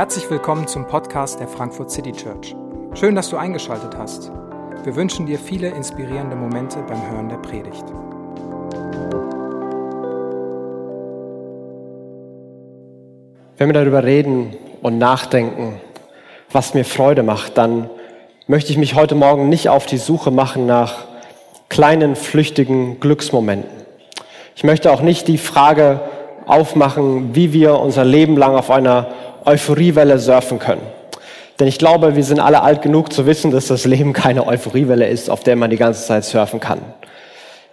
Herzlich 0.00 0.30
willkommen 0.30 0.66
zum 0.66 0.86
Podcast 0.86 1.40
der 1.40 1.46
Frankfurt 1.46 1.90
City 1.90 2.12
Church. 2.12 2.56
Schön, 2.94 3.14
dass 3.14 3.28
du 3.28 3.36
eingeschaltet 3.36 3.98
hast. 3.98 4.32
Wir 4.82 4.96
wünschen 4.96 5.26
dir 5.26 5.38
viele 5.38 5.68
inspirierende 5.68 6.36
Momente 6.36 6.78
beim 6.88 7.10
Hören 7.10 7.28
der 7.28 7.36
Predigt. 7.36 7.84
Wenn 13.58 13.68
wir 13.68 13.74
darüber 13.74 14.02
reden 14.02 14.56
und 14.80 14.96
nachdenken, 14.96 15.78
was 16.50 16.72
mir 16.72 16.86
Freude 16.86 17.22
macht, 17.22 17.58
dann 17.58 17.90
möchte 18.46 18.72
ich 18.72 18.78
mich 18.78 18.94
heute 18.94 19.14
Morgen 19.14 19.50
nicht 19.50 19.68
auf 19.68 19.84
die 19.84 19.98
Suche 19.98 20.30
machen 20.30 20.64
nach 20.64 21.04
kleinen, 21.68 22.16
flüchtigen 22.16 23.00
Glücksmomenten. 23.00 23.84
Ich 24.56 24.64
möchte 24.64 24.92
auch 24.92 25.02
nicht 25.02 25.28
die 25.28 25.36
Frage 25.36 26.00
aufmachen, 26.46 27.34
wie 27.34 27.52
wir 27.52 27.78
unser 27.78 28.06
Leben 28.06 28.38
lang 28.38 28.56
auf 28.56 28.70
einer 28.70 29.08
Euphoriewelle 29.44 30.18
surfen 30.18 30.58
können. 30.58 30.82
Denn 31.58 31.68
ich 31.68 31.78
glaube, 31.78 32.16
wir 32.16 32.24
sind 32.24 32.40
alle 32.40 32.62
alt 32.62 32.80
genug 32.80 33.12
zu 33.12 33.26
wissen, 33.26 33.50
dass 33.50 33.66
das 33.66 33.84
Leben 33.84 34.14
keine 34.14 34.46
Euphoriewelle 34.46 35.06
ist, 35.06 35.28
auf 35.28 35.42
der 35.42 35.56
man 35.56 35.70
die 35.70 35.76
ganze 35.76 36.06
Zeit 36.06 36.24
surfen 36.24 36.58
kann. 36.58 36.80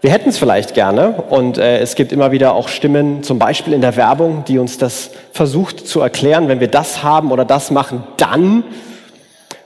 Wir 0.02 0.12
hätten 0.12 0.30
es 0.30 0.38
vielleicht 0.38 0.76
gerne 0.76 1.24
und 1.30 1.58
äh, 1.58 1.80
es 1.80 1.96
gibt 1.96 2.12
immer 2.12 2.32
wieder 2.32 2.54
auch 2.54 2.68
Stimmen, 2.68 3.24
zum 3.24 3.40
Beispiel 3.40 3.74
in 3.74 3.82
der 3.82 3.96
Werbung, 3.96 4.44
die 4.46 4.60
uns 4.60 4.78
das 4.78 5.10
versucht 5.32 5.88
zu 5.88 6.02
erklären, 6.02 6.50
wenn 6.50 6.60
wir 6.60 6.68
das 6.68 7.02
haben 7.02 7.32
oder 7.32 7.46
das 7.46 7.72
machen, 7.72 8.04
dann. 8.18 8.64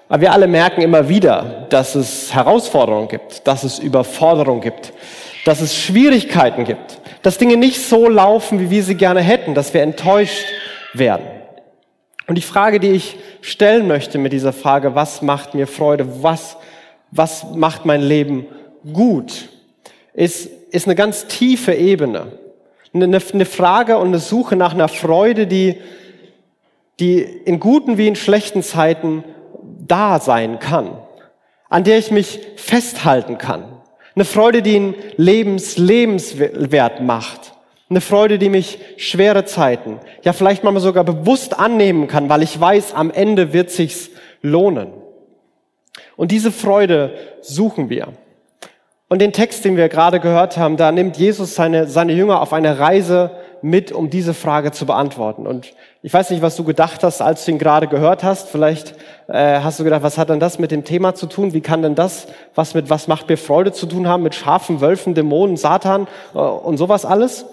Aber 0.08 0.22
wir 0.22 0.32
alle 0.32 0.48
merken 0.48 0.82
immer 0.82 1.10
wieder, 1.10 1.66
dass 1.70 1.96
es 1.96 2.34
Herausforderungen 2.34 3.10
gibt, 3.10 3.46
dass 3.46 3.64
es 3.64 3.80
Überforderungen 3.80 4.62
gibt, 4.62 4.94
dass 5.44 5.60
es 5.60 5.76
Schwierigkeiten 5.76 6.64
gibt, 6.64 7.00
dass 7.24 7.38
Dinge 7.38 7.58
nicht 7.58 7.86
so 7.86 8.08
laufen, 8.08 8.60
wie 8.60 8.70
wir 8.70 8.84
sie 8.84 8.96
gerne 8.96 9.22
hätten, 9.22 9.54
dass 9.54 9.74
wir 9.74 9.82
enttäuscht 9.82 10.46
werden. 10.94 11.41
Und 12.32 12.36
die 12.36 12.44
Frage, 12.44 12.80
die 12.80 12.92
ich 12.92 13.18
stellen 13.42 13.90
möchte 13.90 14.18
mit 14.18 14.32
dieser 14.32 14.54
Frage, 14.54 14.96
was 14.96 15.22
macht 15.22 15.54
mir 15.54 15.68
Freude, 15.68 16.24
was, 16.24 16.56
was 17.12 17.44
macht 17.54 17.84
mein 17.84 18.00
Leben 18.00 18.46
gut, 18.94 19.50
ist, 20.14 20.50
ist 20.70 20.88
eine 20.88 20.96
ganz 20.96 21.28
tiefe 21.28 21.74
Ebene. 21.74 22.32
Eine, 22.94 23.20
eine 23.34 23.46
Frage 23.46 23.98
und 23.98 24.08
eine 24.08 24.20
Suche 24.20 24.56
nach 24.56 24.74
einer 24.74 24.88
Freude, 24.88 25.46
die, 25.46 25.82
die 27.02 27.20
in 27.20 27.60
guten 27.60 27.98
wie 27.98 28.08
in 28.08 28.16
schlechten 28.16 28.64
Zeiten 28.64 29.26
da 29.86 30.22
sein 30.22 30.60
kann, 30.60 30.92
an 31.68 31.84
der 31.84 31.98
ich 31.98 32.12
mich 32.12 32.40
festhalten 32.56 33.40
kann. 33.40 33.66
Eine 34.16 34.24
Freude, 34.24 34.62
die 34.62 34.78
einen 34.78 34.96
Lebens, 35.18 35.78
lebenswert 35.78 37.02
macht. 37.02 37.52
Eine 37.92 38.00
Freude, 38.00 38.40
die 38.40 38.48
mich 38.48 38.80
schwere 38.96 39.44
Zeiten, 39.44 40.00
ja 40.24 40.32
vielleicht 40.32 40.64
mal 40.64 40.80
sogar 40.80 41.04
bewusst 41.04 41.60
annehmen 41.60 42.08
kann, 42.08 42.30
weil 42.30 42.42
ich 42.42 42.58
weiß, 42.58 42.94
am 42.94 43.12
Ende 43.12 43.52
wird 43.52 43.70
sich's 43.70 44.12
lohnen. 44.42 44.94
Und 46.16 46.32
diese 46.32 46.54
Freude 46.54 47.14
suchen 47.42 47.90
wir. 47.90 48.08
Und 49.10 49.20
den 49.20 49.34
Text, 49.34 49.66
den 49.66 49.76
wir 49.76 49.90
gerade 49.90 50.22
gehört 50.22 50.56
haben, 50.56 50.78
da 50.78 50.94
nimmt 50.94 51.18
Jesus 51.18 51.54
seine, 51.56 51.86
seine 51.88 52.14
Jünger 52.14 52.42
auf 52.42 52.54
eine 52.54 52.80
Reise 52.80 53.32
mit, 53.62 53.92
um 53.92 54.10
diese 54.10 54.34
Frage 54.34 54.72
zu 54.72 54.86
beantworten. 54.86 55.46
Und 55.46 55.74
ich 56.02 56.14
weiß 56.14 56.30
nicht, 56.30 56.42
was 56.42 56.56
du 56.56 56.64
gedacht 56.64 57.04
hast, 57.04 57.22
als 57.22 57.44
du 57.44 57.52
ihn 57.52 57.60
gerade 57.60 57.90
gehört 57.90 58.24
hast. 58.24 58.48
Vielleicht 58.48 58.96
äh, 59.28 59.60
hast 59.60 59.82
du 59.82 59.84
gedacht, 59.84 60.02
was 60.02 60.18
hat 60.18 60.30
denn 60.30 60.40
das 60.40 60.60
mit 60.60 60.72
dem 60.72 60.86
Thema 60.86 61.14
zu 61.14 61.26
tun? 61.26 61.52
Wie 61.52 61.60
kann 61.60 61.82
denn 61.82 61.96
das, 61.96 62.28
was 62.56 62.74
mit 62.74 62.90
was 62.90 63.10
macht 63.10 63.28
mir 63.28 63.36
Freude 63.36 63.74
zu 63.74 63.86
tun 63.86 64.08
haben, 64.08 64.24
mit 64.24 64.34
Schafen, 64.34 64.80
Wölfen, 64.80 65.14
Dämonen, 65.14 65.58
Satan 65.58 66.08
äh, 66.34 66.38
und 66.38 66.78
sowas 66.78 67.04
alles? 67.04 67.46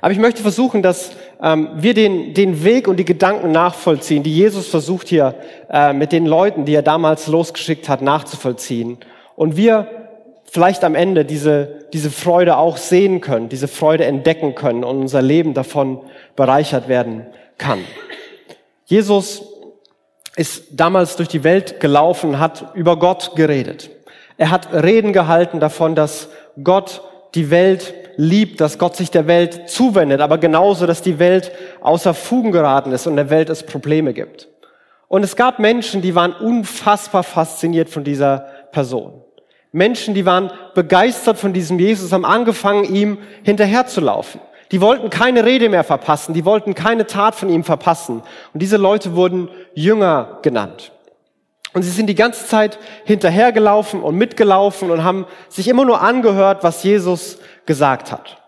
Aber 0.00 0.12
ich 0.12 0.18
möchte 0.18 0.42
versuchen, 0.42 0.82
dass 0.82 1.10
ähm, 1.42 1.70
wir 1.76 1.94
den, 1.94 2.34
den 2.34 2.64
Weg 2.64 2.88
und 2.88 2.96
die 2.98 3.04
Gedanken 3.04 3.52
nachvollziehen, 3.52 4.22
die 4.22 4.34
Jesus 4.34 4.68
versucht 4.68 5.08
hier 5.08 5.34
äh, 5.70 5.92
mit 5.92 6.12
den 6.12 6.26
Leuten, 6.26 6.64
die 6.64 6.74
er 6.74 6.82
damals 6.82 7.26
losgeschickt 7.26 7.88
hat, 7.88 8.02
nachzuvollziehen. 8.02 8.98
Und 9.36 9.56
wir 9.56 9.86
vielleicht 10.44 10.84
am 10.84 10.94
Ende 10.94 11.24
diese, 11.24 11.86
diese 11.92 12.10
Freude 12.10 12.56
auch 12.56 12.76
sehen 12.76 13.20
können, 13.20 13.48
diese 13.48 13.68
Freude 13.68 14.04
entdecken 14.04 14.54
können 14.54 14.84
und 14.84 14.98
unser 14.98 15.22
Leben 15.22 15.54
davon 15.54 16.00
bereichert 16.34 16.88
werden 16.88 17.26
kann. 17.58 17.80
Jesus 18.84 19.42
ist 20.36 20.64
damals 20.72 21.16
durch 21.16 21.28
die 21.28 21.44
Welt 21.44 21.80
gelaufen, 21.80 22.38
hat 22.38 22.74
über 22.74 22.98
Gott 22.98 23.32
geredet. 23.36 23.90
Er 24.38 24.50
hat 24.50 24.72
Reden 24.72 25.12
gehalten 25.12 25.60
davon, 25.60 25.94
dass 25.94 26.28
Gott 26.62 27.02
die 27.34 27.50
Welt 27.50 27.94
liebt, 28.16 28.60
dass 28.60 28.78
Gott 28.78 28.96
sich 28.96 29.10
der 29.10 29.26
Welt 29.26 29.68
zuwendet, 29.68 30.20
aber 30.20 30.38
genauso, 30.38 30.86
dass 30.86 31.02
die 31.02 31.18
Welt 31.18 31.52
außer 31.80 32.14
Fugen 32.14 32.52
geraten 32.52 32.92
ist 32.92 33.06
und 33.06 33.16
der 33.16 33.30
Welt 33.30 33.50
es 33.50 33.64
Probleme 33.64 34.14
gibt. 34.14 34.48
Und 35.08 35.22
es 35.22 35.36
gab 35.36 35.58
Menschen, 35.58 36.02
die 36.02 36.14
waren 36.14 36.32
unfassbar 36.32 37.22
fasziniert 37.22 37.88
von 37.88 38.04
dieser 38.04 38.46
Person. 38.72 39.22
Menschen, 39.70 40.14
die 40.14 40.26
waren 40.26 40.50
begeistert 40.74 41.38
von 41.38 41.52
diesem 41.52 41.78
Jesus, 41.78 42.12
haben 42.12 42.24
angefangen, 42.24 42.84
ihm 42.84 43.18
hinterherzulaufen. 43.42 44.40
Die 44.72 44.80
wollten 44.80 45.10
keine 45.10 45.44
Rede 45.44 45.68
mehr 45.68 45.84
verpassen, 45.84 46.34
die 46.34 46.44
wollten 46.44 46.74
keine 46.74 47.06
Tat 47.06 47.34
von 47.34 47.48
ihm 47.48 47.62
verpassen. 47.62 48.22
Und 48.52 48.62
diese 48.62 48.78
Leute 48.78 49.14
wurden 49.14 49.48
Jünger 49.74 50.38
genannt. 50.42 50.92
Und 51.76 51.82
sie 51.82 51.90
sind 51.90 52.06
die 52.06 52.14
ganze 52.14 52.46
Zeit 52.46 52.78
hinterhergelaufen 53.04 54.02
und 54.02 54.16
mitgelaufen 54.16 54.90
und 54.90 55.04
haben 55.04 55.26
sich 55.50 55.68
immer 55.68 55.84
nur 55.84 56.00
angehört, 56.00 56.64
was 56.64 56.82
Jesus 56.82 57.36
gesagt 57.66 58.10
hat. 58.10 58.38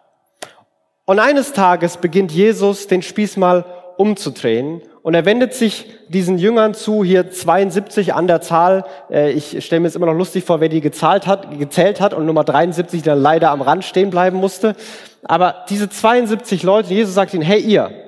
Und 1.04 1.18
eines 1.18 1.52
Tages 1.52 1.98
beginnt 1.98 2.32
Jesus 2.32 2.86
den 2.86 3.02
Spieß 3.02 3.36
mal 3.36 3.66
umzudrehen 3.98 4.80
und 5.02 5.12
er 5.12 5.26
wendet 5.26 5.52
sich 5.52 5.94
diesen 6.08 6.38
Jüngern 6.38 6.72
zu, 6.72 7.04
hier 7.04 7.30
72 7.30 8.14
an 8.14 8.28
der 8.28 8.40
Zahl. 8.40 8.86
Äh, 9.10 9.32
ich 9.32 9.62
stelle 9.62 9.80
mir 9.80 9.88
jetzt 9.88 9.96
immer 9.96 10.06
noch 10.06 10.14
lustig 10.14 10.44
vor, 10.44 10.62
wer 10.62 10.70
die 10.70 10.80
gezahlt 10.80 11.26
hat, 11.26 11.58
gezählt 11.58 12.00
hat 12.00 12.14
und 12.14 12.24
Nummer 12.24 12.44
73 12.44 13.02
dann 13.02 13.20
leider 13.20 13.50
am 13.50 13.60
Rand 13.60 13.84
stehen 13.84 14.08
bleiben 14.08 14.38
musste. 14.38 14.74
Aber 15.22 15.66
diese 15.68 15.90
72 15.90 16.62
Leute, 16.62 16.94
Jesus 16.94 17.12
sagt 17.12 17.34
ihnen, 17.34 17.42
hey 17.42 17.60
ihr, 17.60 18.07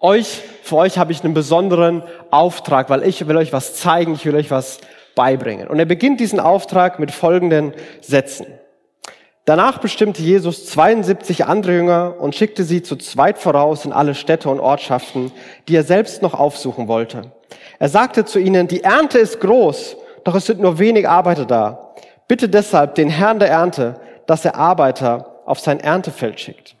euch, 0.00 0.42
für 0.62 0.76
euch 0.76 0.98
habe 0.98 1.12
ich 1.12 1.24
einen 1.24 1.34
besonderen 1.34 2.02
Auftrag, 2.30 2.90
weil 2.90 3.02
ich 3.02 3.26
will 3.26 3.36
euch 3.36 3.52
was 3.52 3.74
zeigen, 3.74 4.14
ich 4.14 4.26
will 4.26 4.34
euch 4.34 4.50
was 4.50 4.78
beibringen. 5.14 5.68
Und 5.68 5.78
er 5.78 5.86
beginnt 5.86 6.20
diesen 6.20 6.40
Auftrag 6.40 6.98
mit 6.98 7.10
folgenden 7.10 7.72
Sätzen. 8.00 8.46
Danach 9.46 9.78
bestimmte 9.78 10.22
Jesus 10.22 10.66
72 10.66 11.46
andere 11.46 11.72
Jünger 11.72 12.16
und 12.18 12.34
schickte 12.34 12.64
sie 12.64 12.82
zu 12.82 12.96
zweit 12.96 13.38
voraus 13.38 13.84
in 13.84 13.92
alle 13.92 14.14
Städte 14.14 14.48
und 14.48 14.58
Ortschaften, 14.58 15.30
die 15.68 15.76
er 15.76 15.84
selbst 15.84 16.20
noch 16.20 16.34
aufsuchen 16.34 16.88
wollte. 16.88 17.30
Er 17.78 17.88
sagte 17.88 18.24
zu 18.24 18.38
ihnen, 18.38 18.66
die 18.66 18.82
Ernte 18.82 19.18
ist 19.18 19.40
groß, 19.40 19.96
doch 20.24 20.34
es 20.34 20.46
sind 20.46 20.60
nur 20.60 20.78
wenig 20.78 21.08
Arbeiter 21.08 21.44
da. 21.44 21.94
Bitte 22.26 22.48
deshalb 22.48 22.96
den 22.96 23.08
Herrn 23.08 23.38
der 23.38 23.50
Ernte, 23.50 24.00
dass 24.26 24.44
er 24.44 24.56
Arbeiter 24.56 25.42
auf 25.46 25.60
sein 25.60 25.78
Erntefeld 25.78 26.40
schickt. 26.40 26.75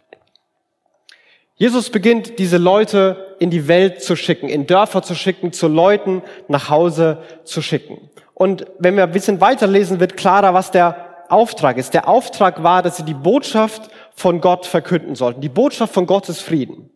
Jesus 1.58 1.88
beginnt, 1.88 2.38
diese 2.38 2.58
Leute 2.58 3.34
in 3.38 3.48
die 3.48 3.66
Welt 3.66 4.02
zu 4.02 4.14
schicken, 4.14 4.48
in 4.50 4.66
Dörfer 4.66 5.02
zu 5.02 5.14
schicken, 5.14 5.52
zu 5.54 5.68
Leuten 5.68 6.22
nach 6.48 6.68
Hause 6.68 7.18
zu 7.44 7.62
schicken. 7.62 8.10
Und 8.34 8.66
wenn 8.78 8.96
wir 8.96 9.04
ein 9.04 9.12
bisschen 9.12 9.40
weiterlesen, 9.40 9.98
wird 9.98 10.18
klarer, 10.18 10.52
was 10.52 10.70
der 10.70 11.24
Auftrag 11.30 11.78
ist. 11.78 11.94
Der 11.94 12.08
Auftrag 12.08 12.62
war, 12.62 12.82
dass 12.82 12.98
sie 12.98 13.04
die 13.04 13.14
Botschaft 13.14 13.90
von 14.14 14.42
Gott 14.42 14.66
verkünden 14.66 15.14
sollten. 15.14 15.40
Die 15.40 15.48
Botschaft 15.48 15.94
von 15.94 16.06
Gottes 16.06 16.42
Frieden. 16.42 16.90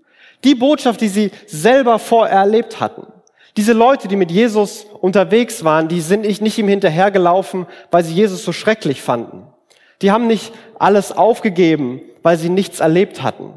Die 0.45 0.55
Botschaft, 0.55 1.01
die 1.01 1.09
sie 1.09 1.31
selber 1.47 1.99
vorher 1.99 2.39
erlebt 2.39 2.81
hatten. 2.81 3.07
Diese 3.57 3.73
Leute, 3.73 4.09
die 4.09 4.17
mit 4.17 4.31
Jesus 4.31 4.85
unterwegs 5.01 5.65
waren, 5.65 5.89
die 5.89 6.03
sind 6.03 6.23
nicht 6.23 6.59
ihm 6.59 6.69
hinterhergelaufen, 6.69 7.67
weil 7.91 8.05
sie 8.05 8.15
Jesus 8.15 8.45
so 8.45 8.53
schrecklich 8.53 9.01
fanden. 9.01 9.47
Die 10.03 10.13
haben 10.13 10.27
nicht 10.27 10.53
alles 10.79 11.13
aufgegeben, 11.13 12.03
weil 12.23 12.37
sie 12.37 12.51
nichts 12.51 12.81
erlebt 12.81 13.23
hatten. 13.23 13.55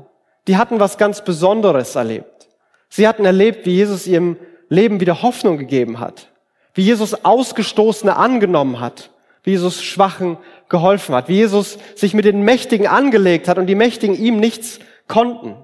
Die 0.48 0.58
hatten 0.58 0.80
was 0.80 0.98
ganz 0.98 1.24
Besonderes 1.24 1.96
erlebt. 1.96 2.48
Sie 2.90 3.08
hatten 3.08 3.26
erlebt, 3.26 3.66
wie 3.66 3.76
Jesus 3.76 4.08
ihrem 4.08 4.38
Leben 4.70 5.00
wieder 5.00 5.22
Hoffnung 5.22 5.58
gegeben 5.58 6.00
hat. 6.00 6.30
Wie 6.74 6.82
Jesus 6.82 7.26
Ausgestoßene 7.26 8.16
angenommen 8.16 8.80
hat. 8.80 9.12
Wie 9.44 9.52
Jesus 9.52 9.84
Schwachen 9.84 10.38
geholfen 10.70 11.14
hat, 11.14 11.28
wie 11.28 11.36
Jesus 11.36 11.78
sich 11.96 12.14
mit 12.14 12.26
den 12.26 12.44
Mächtigen 12.44 12.88
angelegt 12.88 13.48
hat 13.48 13.58
und 13.58 13.68
die 13.68 13.76
Mächtigen 13.76 14.16
ihm 14.16 14.40
nichts 14.40 14.80
konnten. 15.08 15.56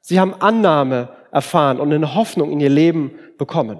Sie 0.00 0.18
haben 0.18 0.34
Annahme 0.40 1.10
erfahren 1.30 1.78
und 1.78 1.92
eine 1.92 2.14
Hoffnung 2.14 2.50
in 2.50 2.60
ihr 2.60 2.70
Leben 2.70 3.18
bekommen. 3.36 3.78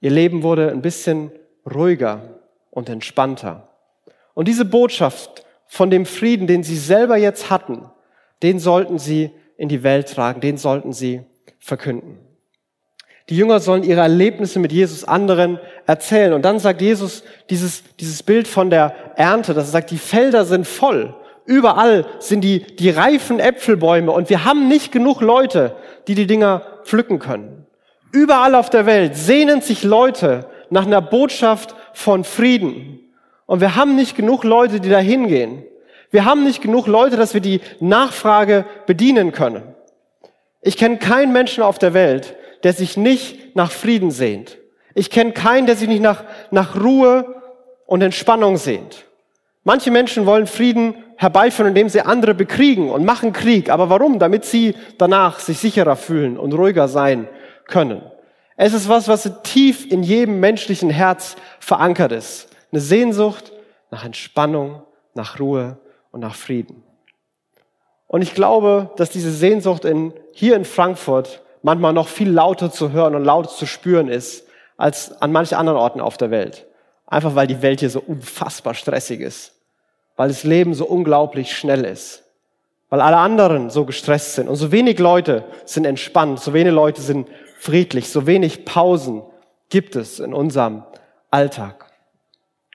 Ihr 0.00 0.10
Leben 0.10 0.42
wurde 0.42 0.70
ein 0.70 0.82
bisschen 0.82 1.30
ruhiger 1.72 2.40
und 2.70 2.88
entspannter. 2.88 3.68
Und 4.34 4.48
diese 4.48 4.64
Botschaft 4.64 5.44
von 5.66 5.90
dem 5.90 6.06
Frieden, 6.06 6.46
den 6.46 6.64
sie 6.64 6.76
selber 6.76 7.16
jetzt 7.16 7.50
hatten, 7.50 7.90
den 8.42 8.58
sollten 8.58 8.98
sie 8.98 9.30
in 9.56 9.68
die 9.68 9.82
Welt 9.82 10.08
tragen, 10.08 10.40
den 10.40 10.56
sollten 10.56 10.92
sie 10.92 11.22
verkünden. 11.58 12.18
Die 13.28 13.36
Jünger 13.36 13.60
sollen 13.60 13.84
ihre 13.84 14.00
Erlebnisse 14.00 14.58
mit 14.58 14.72
Jesus 14.72 15.04
anderen 15.04 15.60
erzählen. 15.86 16.32
Und 16.32 16.42
dann 16.42 16.58
sagt 16.58 16.82
Jesus 16.82 17.22
dieses, 17.50 17.84
dieses 18.00 18.22
Bild 18.22 18.48
von 18.48 18.68
der 18.68 18.94
Ernte, 19.16 19.54
dass 19.54 19.68
er 19.68 19.72
sagt, 19.72 19.90
die 19.90 19.98
Felder 19.98 20.44
sind 20.44 20.66
voll. 20.66 21.14
Überall 21.44 22.04
sind 22.18 22.42
die, 22.42 22.60
die 22.76 22.90
reifen 22.90 23.40
Äpfelbäume 23.40 24.12
und 24.12 24.30
wir 24.30 24.44
haben 24.44 24.68
nicht 24.68 24.92
genug 24.92 25.20
Leute, 25.20 25.74
die 26.08 26.14
die 26.14 26.26
Dinger 26.26 26.62
pflücken 26.84 27.18
können. 27.18 27.66
Überall 28.12 28.54
auf 28.54 28.70
der 28.70 28.86
Welt 28.86 29.16
sehnen 29.16 29.60
sich 29.60 29.82
Leute 29.82 30.46
nach 30.70 30.86
einer 30.86 31.00
Botschaft 31.00 31.74
von 31.94 32.24
Frieden. 32.24 33.00
Und 33.46 33.60
wir 33.60 33.76
haben 33.76 33.96
nicht 33.96 34.16
genug 34.16 34.44
Leute, 34.44 34.80
die 34.80 34.88
da 34.88 34.98
hingehen. 34.98 35.64
Wir 36.12 36.26
haben 36.26 36.44
nicht 36.44 36.62
genug 36.62 36.86
Leute, 36.86 37.16
dass 37.16 37.34
wir 37.34 37.40
die 37.40 37.60
Nachfrage 37.80 38.66
bedienen 38.86 39.32
können. 39.32 39.62
Ich 40.60 40.76
kenne 40.76 40.98
keinen 40.98 41.32
Menschen 41.32 41.64
auf 41.64 41.78
der 41.78 41.94
Welt, 41.94 42.36
der 42.62 42.74
sich 42.74 42.96
nicht 42.96 43.56
nach 43.56 43.72
Frieden 43.72 44.10
sehnt. 44.10 44.58
Ich 44.94 45.10
kenne 45.10 45.32
keinen, 45.32 45.66
der 45.66 45.74
sich 45.74 45.88
nicht 45.88 46.02
nach, 46.02 46.22
nach 46.50 46.78
Ruhe 46.78 47.42
und 47.86 48.02
Entspannung 48.02 48.58
sehnt. 48.58 49.06
Manche 49.64 49.90
Menschen 49.90 50.26
wollen 50.26 50.46
Frieden 50.46 50.94
herbeiführen, 51.16 51.68
indem 51.68 51.88
sie 51.88 52.02
andere 52.02 52.34
bekriegen 52.34 52.90
und 52.90 53.04
machen 53.04 53.32
Krieg. 53.32 53.70
Aber 53.70 53.88
warum? 53.88 54.18
Damit 54.18 54.44
sie 54.44 54.74
danach 54.98 55.38
sich 55.38 55.58
sicherer 55.58 55.96
fühlen 55.96 56.36
und 56.36 56.52
ruhiger 56.52 56.88
sein 56.88 57.26
können. 57.66 58.02
Es 58.56 58.74
ist 58.74 58.88
was, 58.88 59.08
was 59.08 59.30
tief 59.44 59.90
in 59.90 60.02
jedem 60.02 60.40
menschlichen 60.40 60.90
Herz 60.90 61.36
verankert 61.58 62.12
ist. 62.12 62.48
Eine 62.70 62.80
Sehnsucht 62.80 63.52
nach 63.90 64.04
Entspannung, 64.04 64.82
nach 65.14 65.40
Ruhe 65.40 65.78
und 66.12 66.20
nach 66.20 66.36
Frieden. 66.36 66.82
Und 68.06 68.22
ich 68.22 68.34
glaube, 68.34 68.90
dass 68.96 69.10
diese 69.10 69.32
Sehnsucht 69.32 69.84
in, 69.84 70.12
hier 70.32 70.54
in 70.54 70.64
Frankfurt 70.64 71.42
manchmal 71.62 71.92
noch 71.92 72.08
viel 72.08 72.30
lauter 72.30 72.70
zu 72.70 72.92
hören 72.92 73.14
und 73.14 73.24
lauter 73.24 73.48
zu 73.48 73.66
spüren 73.66 74.08
ist, 74.08 74.46
als 74.76 75.20
an 75.20 75.32
manchen 75.32 75.56
anderen 75.56 75.78
Orten 75.78 76.00
auf 76.00 76.16
der 76.16 76.30
Welt. 76.30 76.66
Einfach 77.06 77.34
weil 77.34 77.46
die 77.46 77.62
Welt 77.62 77.80
hier 77.80 77.90
so 77.90 78.00
unfassbar 78.00 78.74
stressig 78.74 79.20
ist. 79.20 79.54
Weil 80.16 80.28
das 80.28 80.44
Leben 80.44 80.74
so 80.74 80.86
unglaublich 80.86 81.56
schnell 81.56 81.84
ist. 81.84 82.22
Weil 82.90 83.00
alle 83.00 83.16
anderen 83.16 83.70
so 83.70 83.86
gestresst 83.86 84.34
sind. 84.34 84.48
Und 84.48 84.56
so 84.56 84.72
wenig 84.72 84.98
Leute 84.98 85.44
sind 85.64 85.86
entspannt, 85.86 86.40
so 86.40 86.52
wenig 86.52 86.72
Leute 86.72 87.00
sind 87.00 87.28
friedlich, 87.58 88.10
so 88.10 88.26
wenig 88.26 88.64
Pausen 88.64 89.22
gibt 89.70 89.96
es 89.96 90.20
in 90.20 90.34
unserem 90.34 90.82
Alltag. 91.30 91.86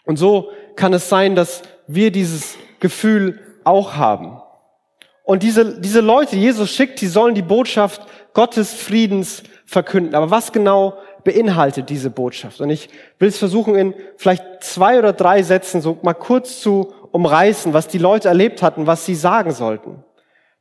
Und 0.06 0.18
so 0.18 0.50
kann 0.76 0.94
es 0.94 1.10
sein, 1.10 1.36
dass 1.36 1.62
wir 1.86 2.12
dieses 2.12 2.58
Gefühl 2.80 3.40
auch 3.64 3.96
haben. 3.96 4.42
Und 5.24 5.44
diese, 5.44 5.82
diese 5.82 6.00
Leute, 6.00 6.38
Jesus 6.38 6.72
schickt, 6.72 7.02
die 7.02 7.08
sollen 7.08 7.36
die 7.36 7.42
Botschaft 7.42 8.02
Gottes 8.34 8.74
Friedens 8.74 9.44
verkünden. 9.66 10.16
Aber 10.16 10.32
was 10.32 10.54
genau 10.54 10.94
beinhaltet 11.26 11.90
diese 11.90 12.10
Botschaft? 12.10 12.62
Und 12.62 12.70
ich 12.70 12.90
will 13.20 13.28
es 13.28 13.38
versuchen, 13.38 13.76
in 13.76 13.94
vielleicht 14.16 14.64
zwei 14.64 14.98
oder 14.98 15.12
drei 15.12 15.44
Sätzen 15.44 15.82
so 15.82 15.98
mal 16.02 16.14
kurz 16.14 16.62
zu 16.62 16.94
umreißen, 17.12 17.74
was 17.74 17.90
die 17.90 17.98
Leute 17.98 18.30
erlebt 18.30 18.62
hatten, 18.62 18.88
was 18.88 19.06
sie 19.06 19.16
sagen 19.16 19.52
sollten. 19.52 20.04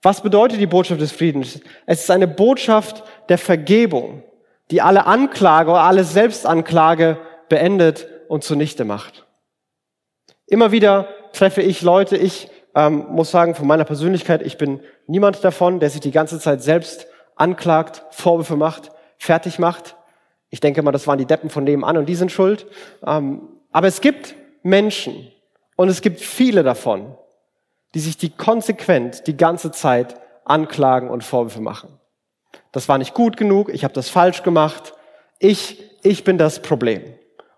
Was 0.03 0.21
bedeutet 0.21 0.61
die 0.61 0.67
Botschaft 0.67 1.01
des 1.01 1.13
Friedens? 1.13 1.61
Es 1.87 2.01
ist 2.01 2.11
eine 2.11 2.27
Botschaft 2.27 3.05
der 3.29 3.39
Vergebung, 3.39 4.25
die 4.71 4.83
alle 4.83 5.07
Anklage 5.07 5.71
oder 5.71 5.83
alle 5.83 6.03
Selbstanklage 6.05 7.19
beendet 7.49 8.09
und 8.29 8.43
zunichte 8.43 8.85
macht. 8.85 9.27
Immer 10.47 10.73
wieder 10.73 11.09
treffe 11.37 11.63
ich 11.63 11.83
Leute, 11.83 12.17
ich 12.17 12.49
ähm, 12.75 13.07
muss 13.11 13.31
sagen, 13.31 13.55
von 13.55 13.67
meiner 13.67 13.85
Persönlichkeit, 13.85 14.43
ich 14.43 14.59
bin 14.59 14.81
niemand 15.07 15.43
davon, 15.45 15.81
der 15.81 15.91
sich 15.91 16.01
die 16.01 16.11
ganze 16.11 16.39
Zeit 16.39 16.63
selbst 16.63 17.07
anklagt, 17.37 18.05
Vorwürfe 18.11 18.57
macht, 18.57 18.91
fertig 19.19 19.59
macht. 19.59 19.97
Ich 20.51 20.61
denke 20.61 20.83
mal, 20.83 20.93
das 20.93 21.07
waren 21.07 21.19
die 21.19 21.27
Deppen 21.27 21.51
von 21.51 21.65
nebenan 21.65 21.97
und 21.97 22.07
die 22.07 22.15
sind 22.15 22.33
schuld. 22.33 22.67
Ähm, 23.05 23.49
aber 23.73 23.87
es 23.87 24.01
gibt 24.01 24.35
Menschen 24.63 25.31
und 25.77 25.89
es 25.89 26.03
gibt 26.03 26.21
viele 26.21 26.63
davon, 26.63 27.15
die 27.95 28.01
sich 28.01 28.17
die 28.17 28.31
konsequent 28.31 29.27
die 29.27 29.37
ganze 29.37 29.71
Zeit 29.71 30.17
anklagen 30.45 31.11
und 31.11 31.25
Vorwürfe 31.25 31.61
machen. 31.61 31.99
Das 32.73 32.89
war 32.89 32.99
nicht 32.99 33.15
gut 33.15 33.37
genug, 33.37 33.69
ich 33.73 33.85
habe 33.85 33.95
das 33.95 34.09
falsch 34.09 34.43
gemacht, 34.43 34.95
ich, 35.39 35.83
ich 36.03 36.25
bin 36.25 36.39
das 36.39 36.61
Problem. 36.61 37.03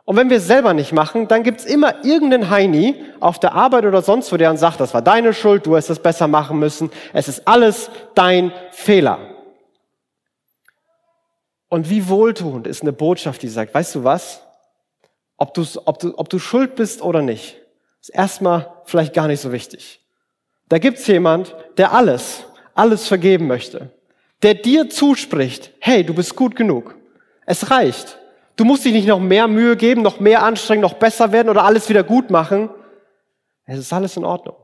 Und 0.09 0.17
wenn 0.17 0.31
wir 0.31 0.39
es 0.39 0.47
selber 0.47 0.73
nicht 0.73 0.95
machen, 0.95 1.29
dann 1.29 1.43
gibt's 1.43 1.67
immer 1.67 2.03
irgendeinen 2.03 2.49
Heini 2.49 2.95
auf 3.21 3.39
der 3.39 3.53
Arbeit 3.53 3.85
oder 3.85 4.01
sonst 4.01 4.33
wo, 4.33 4.39
der 4.39 4.49
dann 4.49 4.57
sagt, 4.57 4.81
das 4.81 4.95
war 4.95 5.03
deine 5.03 5.35
Schuld, 5.35 5.67
du 5.67 5.77
hast 5.77 5.91
es 5.91 5.99
besser 5.99 6.27
machen 6.27 6.59
müssen, 6.59 6.91
es 7.13 7.29
ist 7.29 7.47
alles 7.47 7.91
dein 8.15 8.51
Fehler. 8.71 9.19
Und 11.69 11.91
wie 11.91 12.09
wohltuend 12.09 12.67
ist 12.67 12.81
eine 12.81 12.95
Botschaft, 12.95 13.43
die 13.43 13.49
sagt, 13.49 13.75
weißt 13.75 13.97
du 13.97 14.05
was? 14.05 14.41
Ob 15.37 15.53
du, 15.53 15.67
ob 15.85 15.99
du, 15.99 16.17
ob 16.17 16.31
du 16.31 16.39
schuld 16.39 16.75
bist 16.75 17.03
oder 17.03 17.21
nicht, 17.21 17.59
ist 18.01 18.09
erstmal 18.09 18.73
vielleicht 18.87 19.13
gar 19.13 19.27
nicht 19.27 19.43
so 19.43 19.53
wichtig. 19.53 20.01
Da 20.71 20.79
gibt's 20.79 21.07
jemand, 21.07 21.55
der 21.77 21.93
alles, 21.93 22.45
alles 22.75 23.07
vergeben 23.07 23.47
möchte. 23.47 23.91
Der 24.43 24.55
dir 24.55 24.89
zuspricht, 24.89 25.73
hey, 25.81 26.03
du 26.03 26.15
bist 26.15 26.35
gut 26.35 26.57
genug. 26.57 26.95
Es 27.45 27.71
reicht. 27.71 28.18
Du 28.59 28.65
musst 28.65 28.85
dich 28.85 28.93
nicht 28.93 29.07
noch 29.07 29.21
mehr 29.21 29.47
Mühe 29.47 29.77
geben, 29.77 30.03
noch 30.03 30.19
mehr 30.19 30.43
anstrengen, 30.43 30.83
noch 30.83 30.95
besser 30.95 31.31
werden 31.31 31.49
oder 31.49 31.65
alles 31.65 31.89
wieder 31.89 32.03
gut 32.03 32.29
machen. 32.29 32.69
Es 33.65 33.79
ist 33.79 33.93
alles 33.93 34.17
in 34.17 34.25
Ordnung. 34.25 34.57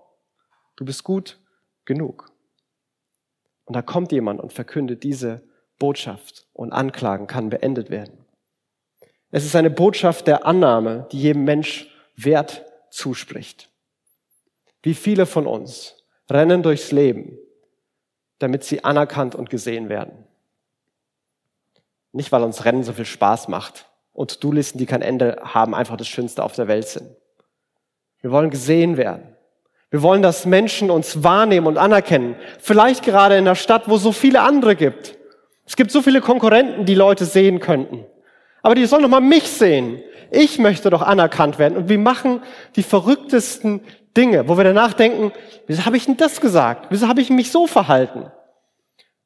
Du 0.74 0.84
bist 0.84 1.04
gut 1.04 1.38
genug. 1.84 2.32
Und 3.64 3.76
da 3.76 3.82
kommt 3.82 4.10
jemand 4.10 4.40
und 4.40 4.52
verkündet 4.52 5.04
diese 5.04 5.48
Botschaft 5.78 6.48
und 6.52 6.72
Anklagen 6.72 7.28
kann 7.28 7.50
beendet 7.50 7.88
werden. 7.88 8.26
Es 9.30 9.44
ist 9.44 9.54
eine 9.54 9.70
Botschaft 9.70 10.26
der 10.26 10.44
Annahme, 10.44 11.06
die 11.12 11.20
jedem 11.20 11.44
Mensch 11.44 11.88
Wert 12.16 12.64
zuspricht. 12.90 13.70
Wie 14.82 14.94
viele 14.94 15.24
von 15.24 15.46
uns 15.46 15.96
rennen 16.28 16.64
durchs 16.64 16.90
Leben, 16.90 17.38
damit 18.40 18.64
sie 18.64 18.82
anerkannt 18.82 19.36
und 19.36 19.50
gesehen 19.50 19.88
werden. 19.88 20.26
Nicht, 22.14 22.30
weil 22.30 22.44
uns 22.44 22.64
Rennen 22.64 22.84
so 22.84 22.92
viel 22.92 23.06
Spaß 23.06 23.48
macht 23.48 23.86
und 24.12 24.40
To-Do-Listen, 24.40 24.78
die 24.78 24.86
kein 24.86 25.02
Ende 25.02 25.42
haben, 25.42 25.74
einfach 25.74 25.96
das 25.96 26.06
Schönste 26.06 26.44
auf 26.44 26.54
der 26.54 26.68
Welt 26.68 26.86
sind. 26.86 27.10
Wir 28.20 28.30
wollen 28.30 28.50
gesehen 28.50 28.96
werden. 28.96 29.36
Wir 29.90 30.00
wollen, 30.00 30.22
dass 30.22 30.46
Menschen 30.46 30.90
uns 30.90 31.24
wahrnehmen 31.24 31.66
und 31.66 31.76
anerkennen. 31.76 32.36
Vielleicht 32.60 33.04
gerade 33.04 33.36
in 33.36 33.44
der 33.44 33.56
Stadt, 33.56 33.88
wo 33.88 33.96
es 33.96 34.02
so 34.02 34.12
viele 34.12 34.42
andere 34.42 34.76
gibt. 34.76 35.16
Es 35.66 35.74
gibt 35.74 35.90
so 35.90 36.02
viele 36.02 36.20
Konkurrenten, 36.20 36.84
die 36.84 36.94
Leute 36.94 37.24
sehen 37.24 37.58
könnten. 37.58 38.06
Aber 38.62 38.76
die 38.76 38.86
sollen 38.86 39.02
doch 39.02 39.08
mal 39.08 39.20
mich 39.20 39.48
sehen. 39.48 40.00
Ich 40.30 40.60
möchte 40.60 40.90
doch 40.90 41.02
anerkannt 41.02 41.58
werden. 41.58 41.76
Und 41.76 41.88
wir 41.88 41.98
machen 41.98 42.42
die 42.76 42.84
verrücktesten 42.84 43.80
Dinge, 44.16 44.48
wo 44.48 44.56
wir 44.56 44.64
danach 44.64 44.92
denken, 44.92 45.32
wieso 45.66 45.84
habe 45.84 45.96
ich 45.96 46.06
denn 46.06 46.16
das 46.16 46.40
gesagt? 46.40 46.86
Wieso 46.90 47.08
habe 47.08 47.20
ich 47.20 47.30
mich 47.30 47.50
so 47.50 47.66
verhalten? 47.66 48.30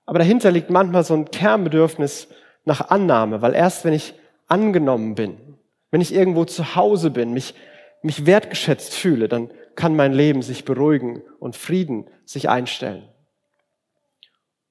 Aber 0.07 0.21
dahinter 0.21 0.51
liegt 0.51 0.71
manchmal 0.71 1.05
so 1.05 1.13
ein 1.13 1.31
Kernbedürfnis 1.31 2.29
nach 2.69 2.91
Annahme, 2.91 3.43
weil 3.43 3.55
erst 3.55 3.85
wenn 3.85 3.93
ich 3.93 4.15
angenommen 4.47 5.17
bin, 5.17 5.59
wenn 5.91 6.01
ich 6.01 6.15
irgendwo 6.15 6.45
zu 6.45 6.77
Hause 6.77 7.11
bin, 7.11 7.33
mich, 7.33 7.55
mich 8.03 8.27
wertgeschätzt 8.27 8.95
fühle, 8.95 9.29
dann 9.29 9.51
kann 9.75 9.97
mein 9.97 10.13
Leben 10.13 10.43
sich 10.43 10.65
beruhigen 10.65 11.23
und 11.41 11.57
Frieden 11.57 12.09
sich 12.25 12.49
einstellen. 12.49 13.09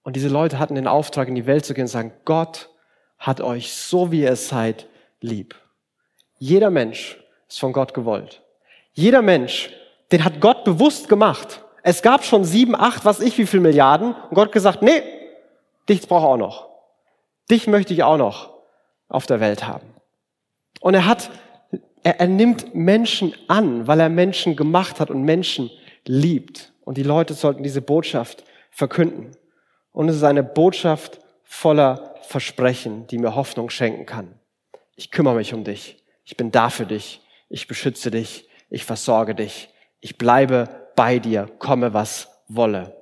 Und 0.03 0.15
diese 0.15 0.29
Leute 0.29 0.59
hatten 0.59 0.75
den 0.75 0.87
Auftrag, 0.87 1.27
in 1.27 1.35
die 1.35 1.47
Welt 1.47 1.65
zu 1.65 1.73
gehen 1.73 1.83
und 1.83 1.89
sagen, 1.89 2.13
Gott 2.23 2.69
hat 3.17 3.41
euch 3.41 3.73
so 3.73 4.11
wie 4.11 4.21
ihr 4.21 4.35
seid 4.35 4.87
lieb. 5.19 5.55
Jeder 6.37 6.69
Mensch 6.69 7.21
ist 7.49 7.59
von 7.59 7.73
Gott 7.73 7.93
gewollt. 7.93 8.43
Jeder 8.93 9.21
Mensch, 9.21 9.71
den 10.11 10.23
hat 10.23 10.39
Gott 10.39 10.63
bewusst 10.63 11.09
gemacht. 11.09 11.63
Es 11.83 12.01
gab 12.01 12.23
schon 12.23 12.43
sieben, 12.43 12.75
acht, 12.75 13.05
was 13.05 13.19
ich, 13.19 13.37
wie 13.37 13.47
viel 13.47 13.59
Milliarden. 13.59 14.13
Und 14.13 14.35
Gott 14.35 14.51
gesagt, 14.51 14.81
nee, 14.81 15.01
dich 15.89 16.07
brauche 16.07 16.27
auch 16.27 16.37
noch. 16.37 16.66
Dich 17.49 17.67
möchte 17.67 17.93
ich 17.93 18.03
auch 18.03 18.17
noch 18.17 18.53
auf 19.07 19.25
der 19.25 19.39
Welt 19.39 19.67
haben. 19.67 19.87
Und 20.81 20.93
er 20.93 21.05
hat, 21.05 21.31
er, 22.03 22.19
er 22.19 22.27
nimmt 22.27 22.75
Menschen 22.75 23.33
an, 23.47 23.87
weil 23.87 23.99
er 23.99 24.09
Menschen 24.09 24.55
gemacht 24.55 24.99
hat 24.99 25.09
und 25.09 25.23
Menschen 25.23 25.69
liebt. 26.05 26.73
Und 26.81 26.97
die 26.97 27.03
Leute 27.03 27.33
sollten 27.33 27.63
diese 27.63 27.81
Botschaft 27.81 28.43
verkünden. 28.71 29.31
Und 29.91 30.09
es 30.09 30.17
ist 30.17 30.23
eine 30.23 30.43
Botschaft 30.43 31.19
voller 31.43 32.15
Versprechen, 32.21 33.07
die 33.07 33.17
mir 33.17 33.35
Hoffnung 33.35 33.69
schenken 33.69 34.05
kann. 34.05 34.39
Ich 34.95 35.11
kümmere 35.11 35.35
mich 35.35 35.53
um 35.53 35.63
dich. 35.63 36.03
Ich 36.25 36.37
bin 36.37 36.51
da 36.51 36.69
für 36.69 36.85
dich. 36.85 37.21
Ich 37.49 37.67
beschütze 37.67 38.11
dich. 38.11 38.49
Ich 38.69 38.83
versorge 38.83 39.33
dich. 39.33 39.69
Ich 39.99 40.17
bleibe 40.17 40.89
bei 40.95 41.19
dir, 41.19 41.49
komme 41.59 41.93
was 41.93 42.29
wolle. 42.47 42.95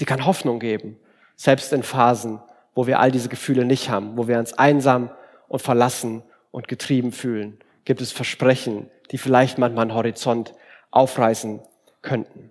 Die 0.00 0.04
kann 0.04 0.26
Hoffnung 0.26 0.58
geben, 0.58 0.98
selbst 1.36 1.72
in 1.72 1.82
Phasen, 1.82 2.40
wo 2.74 2.86
wir 2.86 3.00
all 3.00 3.10
diese 3.10 3.28
Gefühle 3.28 3.64
nicht 3.64 3.90
haben, 3.90 4.16
wo 4.16 4.28
wir 4.28 4.38
uns 4.38 4.52
einsam 4.52 5.10
und 5.48 5.62
verlassen 5.62 6.22
und 6.50 6.68
getrieben 6.68 7.12
fühlen, 7.12 7.58
gibt 7.84 8.00
es 8.00 8.12
Versprechen, 8.12 8.90
die 9.10 9.18
vielleicht 9.18 9.58
manchmal 9.58 9.82
einen 9.82 9.94
Horizont 9.94 10.54
aufreißen 10.90 11.60
könnten. 12.02 12.50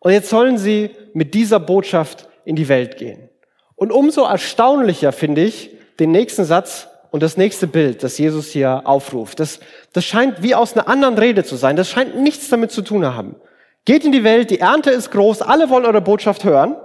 Und 0.00 0.12
jetzt 0.12 0.28
sollen 0.28 0.58
sie 0.58 0.90
mit 1.14 1.34
dieser 1.34 1.60
Botschaft 1.60 2.28
in 2.44 2.56
die 2.56 2.68
Welt 2.68 2.96
gehen. 2.96 3.28
Und 3.76 3.90
umso 3.90 4.24
erstaunlicher 4.24 5.12
finde 5.12 5.42
ich 5.42 5.70
den 5.98 6.10
nächsten 6.10 6.44
Satz 6.44 6.88
und 7.10 7.22
das 7.22 7.36
nächste 7.36 7.66
Bild, 7.66 8.02
das 8.02 8.18
Jesus 8.18 8.50
hier 8.50 8.82
aufruft. 8.84 9.40
Das, 9.40 9.60
das 9.92 10.04
scheint 10.04 10.42
wie 10.42 10.54
aus 10.54 10.74
einer 10.74 10.88
anderen 10.88 11.16
Rede 11.16 11.44
zu 11.44 11.56
sein. 11.56 11.76
Das 11.76 11.88
scheint 11.88 12.16
nichts 12.16 12.48
damit 12.48 12.72
zu 12.72 12.82
tun 12.82 13.04
haben. 13.06 13.36
Geht 13.84 14.04
in 14.04 14.12
die 14.12 14.24
Welt, 14.24 14.50
die 14.50 14.60
Ernte 14.60 14.90
ist 14.90 15.10
groß, 15.10 15.42
alle 15.42 15.70
wollen 15.70 15.84
eure 15.84 16.00
Botschaft 16.00 16.44
hören. 16.44 16.76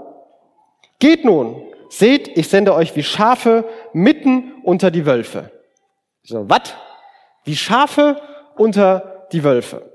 Geht 1.00 1.26
nun, 1.26 1.64
Seht, 1.90 2.38
ich 2.38 2.48
sende 2.48 2.74
euch 2.74 2.96
wie 2.96 3.04
Schafe 3.04 3.66
mitten 3.94 4.54
unter 4.64 4.92
die 4.92 5.06
Wölfe. 5.06 5.52
So, 6.24 6.48
was? 6.48 6.76
Wie 7.44 7.56
Schafe 7.56 8.22
unter 8.56 9.28
die 9.32 9.44
Wölfe. 9.44 9.90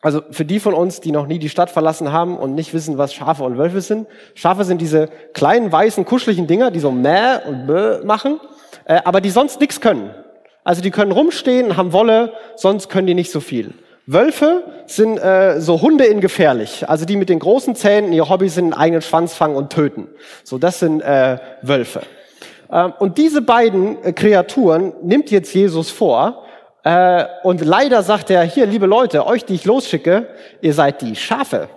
Also 0.00 0.20
für 0.30 0.44
die 0.44 0.58
von 0.58 0.74
uns, 0.74 1.00
die 1.00 1.12
noch 1.12 1.28
nie 1.28 1.38
die 1.38 1.48
Stadt 1.48 1.70
verlassen 1.70 2.12
haben 2.12 2.36
und 2.36 2.56
nicht 2.56 2.74
wissen, 2.74 2.98
was 2.98 3.14
Schafe 3.14 3.44
und 3.44 3.56
Wölfe 3.56 3.80
sind. 3.80 4.08
Schafe 4.34 4.64
sind 4.64 4.80
diese 4.80 5.08
kleinen, 5.32 5.70
weißen, 5.70 6.04
kuscheligen 6.04 6.48
Dinger, 6.48 6.72
die 6.72 6.80
so 6.80 6.90
mäh 6.90 7.38
und 7.46 7.68
bäh 7.68 8.04
machen, 8.04 8.40
äh, 8.84 9.00
aber 9.04 9.20
die 9.20 9.30
sonst 9.30 9.60
nichts 9.60 9.80
können. 9.80 10.12
Also 10.64 10.82
die 10.82 10.90
können 10.90 11.12
rumstehen, 11.12 11.76
haben 11.76 11.92
Wolle, 11.92 12.32
sonst 12.56 12.88
können 12.88 13.06
die 13.06 13.14
nicht 13.14 13.30
so 13.30 13.38
viel. 13.38 13.74
Wölfe 14.06 14.64
sind 14.86 15.18
äh, 15.18 15.60
so 15.60 15.80
Hunde 15.80 16.04
in 16.04 16.20
gefährlich, 16.20 16.88
also 16.88 17.04
die 17.04 17.16
mit 17.16 17.28
den 17.28 17.38
großen 17.38 17.76
Zähnen, 17.76 18.12
ihr 18.12 18.28
Hobby 18.28 18.48
sind 18.48 18.64
einen 18.64 18.74
eigenen 18.74 19.02
Schwanz 19.02 19.34
fangen 19.34 19.54
und 19.54 19.70
töten. 19.70 20.08
So, 20.42 20.58
das 20.58 20.80
sind 20.80 21.00
äh, 21.02 21.38
Wölfe. 21.62 22.02
Ähm, 22.72 22.94
und 22.98 23.16
diese 23.18 23.42
beiden 23.42 24.02
äh, 24.02 24.12
Kreaturen 24.12 24.92
nimmt 25.02 25.30
jetzt 25.30 25.54
Jesus 25.54 25.90
vor 25.90 26.44
äh, 26.82 27.24
und 27.44 27.64
leider 27.64 28.02
sagt 28.02 28.30
er, 28.30 28.42
hier, 28.42 28.66
liebe 28.66 28.86
Leute, 28.86 29.24
euch, 29.24 29.44
die 29.44 29.54
ich 29.54 29.64
losschicke, 29.64 30.26
ihr 30.62 30.74
seid 30.74 31.00
die 31.02 31.14
Schafe. 31.14 31.68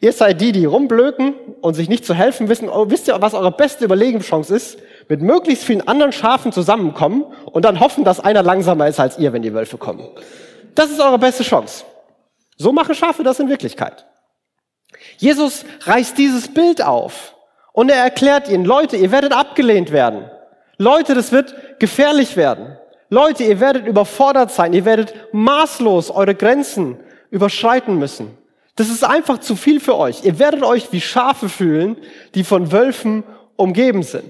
Ihr 0.00 0.12
seid 0.12 0.40
die, 0.40 0.52
die 0.52 0.64
rumblöken 0.64 1.34
und 1.60 1.74
sich 1.74 1.90
nicht 1.90 2.06
zu 2.06 2.14
helfen 2.14 2.48
wissen. 2.48 2.70
Oh, 2.70 2.86
wisst 2.88 3.08
ihr, 3.08 3.20
was 3.20 3.34
eure 3.34 3.52
beste 3.52 3.84
Überlegenschance 3.84 4.54
ist? 4.54 4.78
Mit 5.10 5.20
möglichst 5.20 5.64
vielen 5.64 5.86
anderen 5.86 6.12
Schafen 6.12 6.52
zusammenkommen 6.52 7.24
und 7.44 7.66
dann 7.66 7.80
hoffen, 7.80 8.02
dass 8.04 8.20
einer 8.20 8.42
langsamer 8.42 8.88
ist 8.88 8.98
als 8.98 9.18
ihr, 9.18 9.34
wenn 9.34 9.42
die 9.42 9.52
Wölfe 9.52 9.76
kommen. 9.76 10.08
Das 10.74 10.90
ist 10.90 11.00
eure 11.00 11.18
beste 11.18 11.42
Chance. 11.42 11.84
So 12.56 12.72
machen 12.72 12.94
Schafe 12.94 13.22
das 13.22 13.40
in 13.40 13.48
Wirklichkeit. 13.48 14.06
Jesus 15.18 15.64
reißt 15.82 16.16
dieses 16.18 16.52
Bild 16.52 16.82
auf 16.82 17.34
und 17.72 17.90
er 17.90 18.02
erklärt 18.02 18.48
ihnen, 18.48 18.64
Leute, 18.64 18.96
ihr 18.96 19.10
werdet 19.10 19.32
abgelehnt 19.32 19.92
werden. 19.92 20.30
Leute, 20.78 21.14
das 21.14 21.32
wird 21.32 21.78
gefährlich 21.78 22.36
werden. 22.36 22.78
Leute, 23.10 23.44
ihr 23.44 23.60
werdet 23.60 23.86
überfordert 23.86 24.50
sein, 24.50 24.72
ihr 24.72 24.84
werdet 24.84 25.14
maßlos 25.32 26.10
eure 26.10 26.34
Grenzen 26.34 26.98
überschreiten 27.30 27.98
müssen. 27.98 28.36
Das 28.76 28.88
ist 28.88 29.04
einfach 29.04 29.38
zu 29.38 29.54
viel 29.54 29.78
für 29.78 29.96
euch. 29.96 30.24
Ihr 30.24 30.38
werdet 30.38 30.64
euch 30.64 30.90
wie 30.90 31.00
Schafe 31.00 31.48
fühlen, 31.48 31.96
die 32.34 32.42
von 32.42 32.72
Wölfen 32.72 33.22
umgeben 33.56 34.02
sind. 34.02 34.24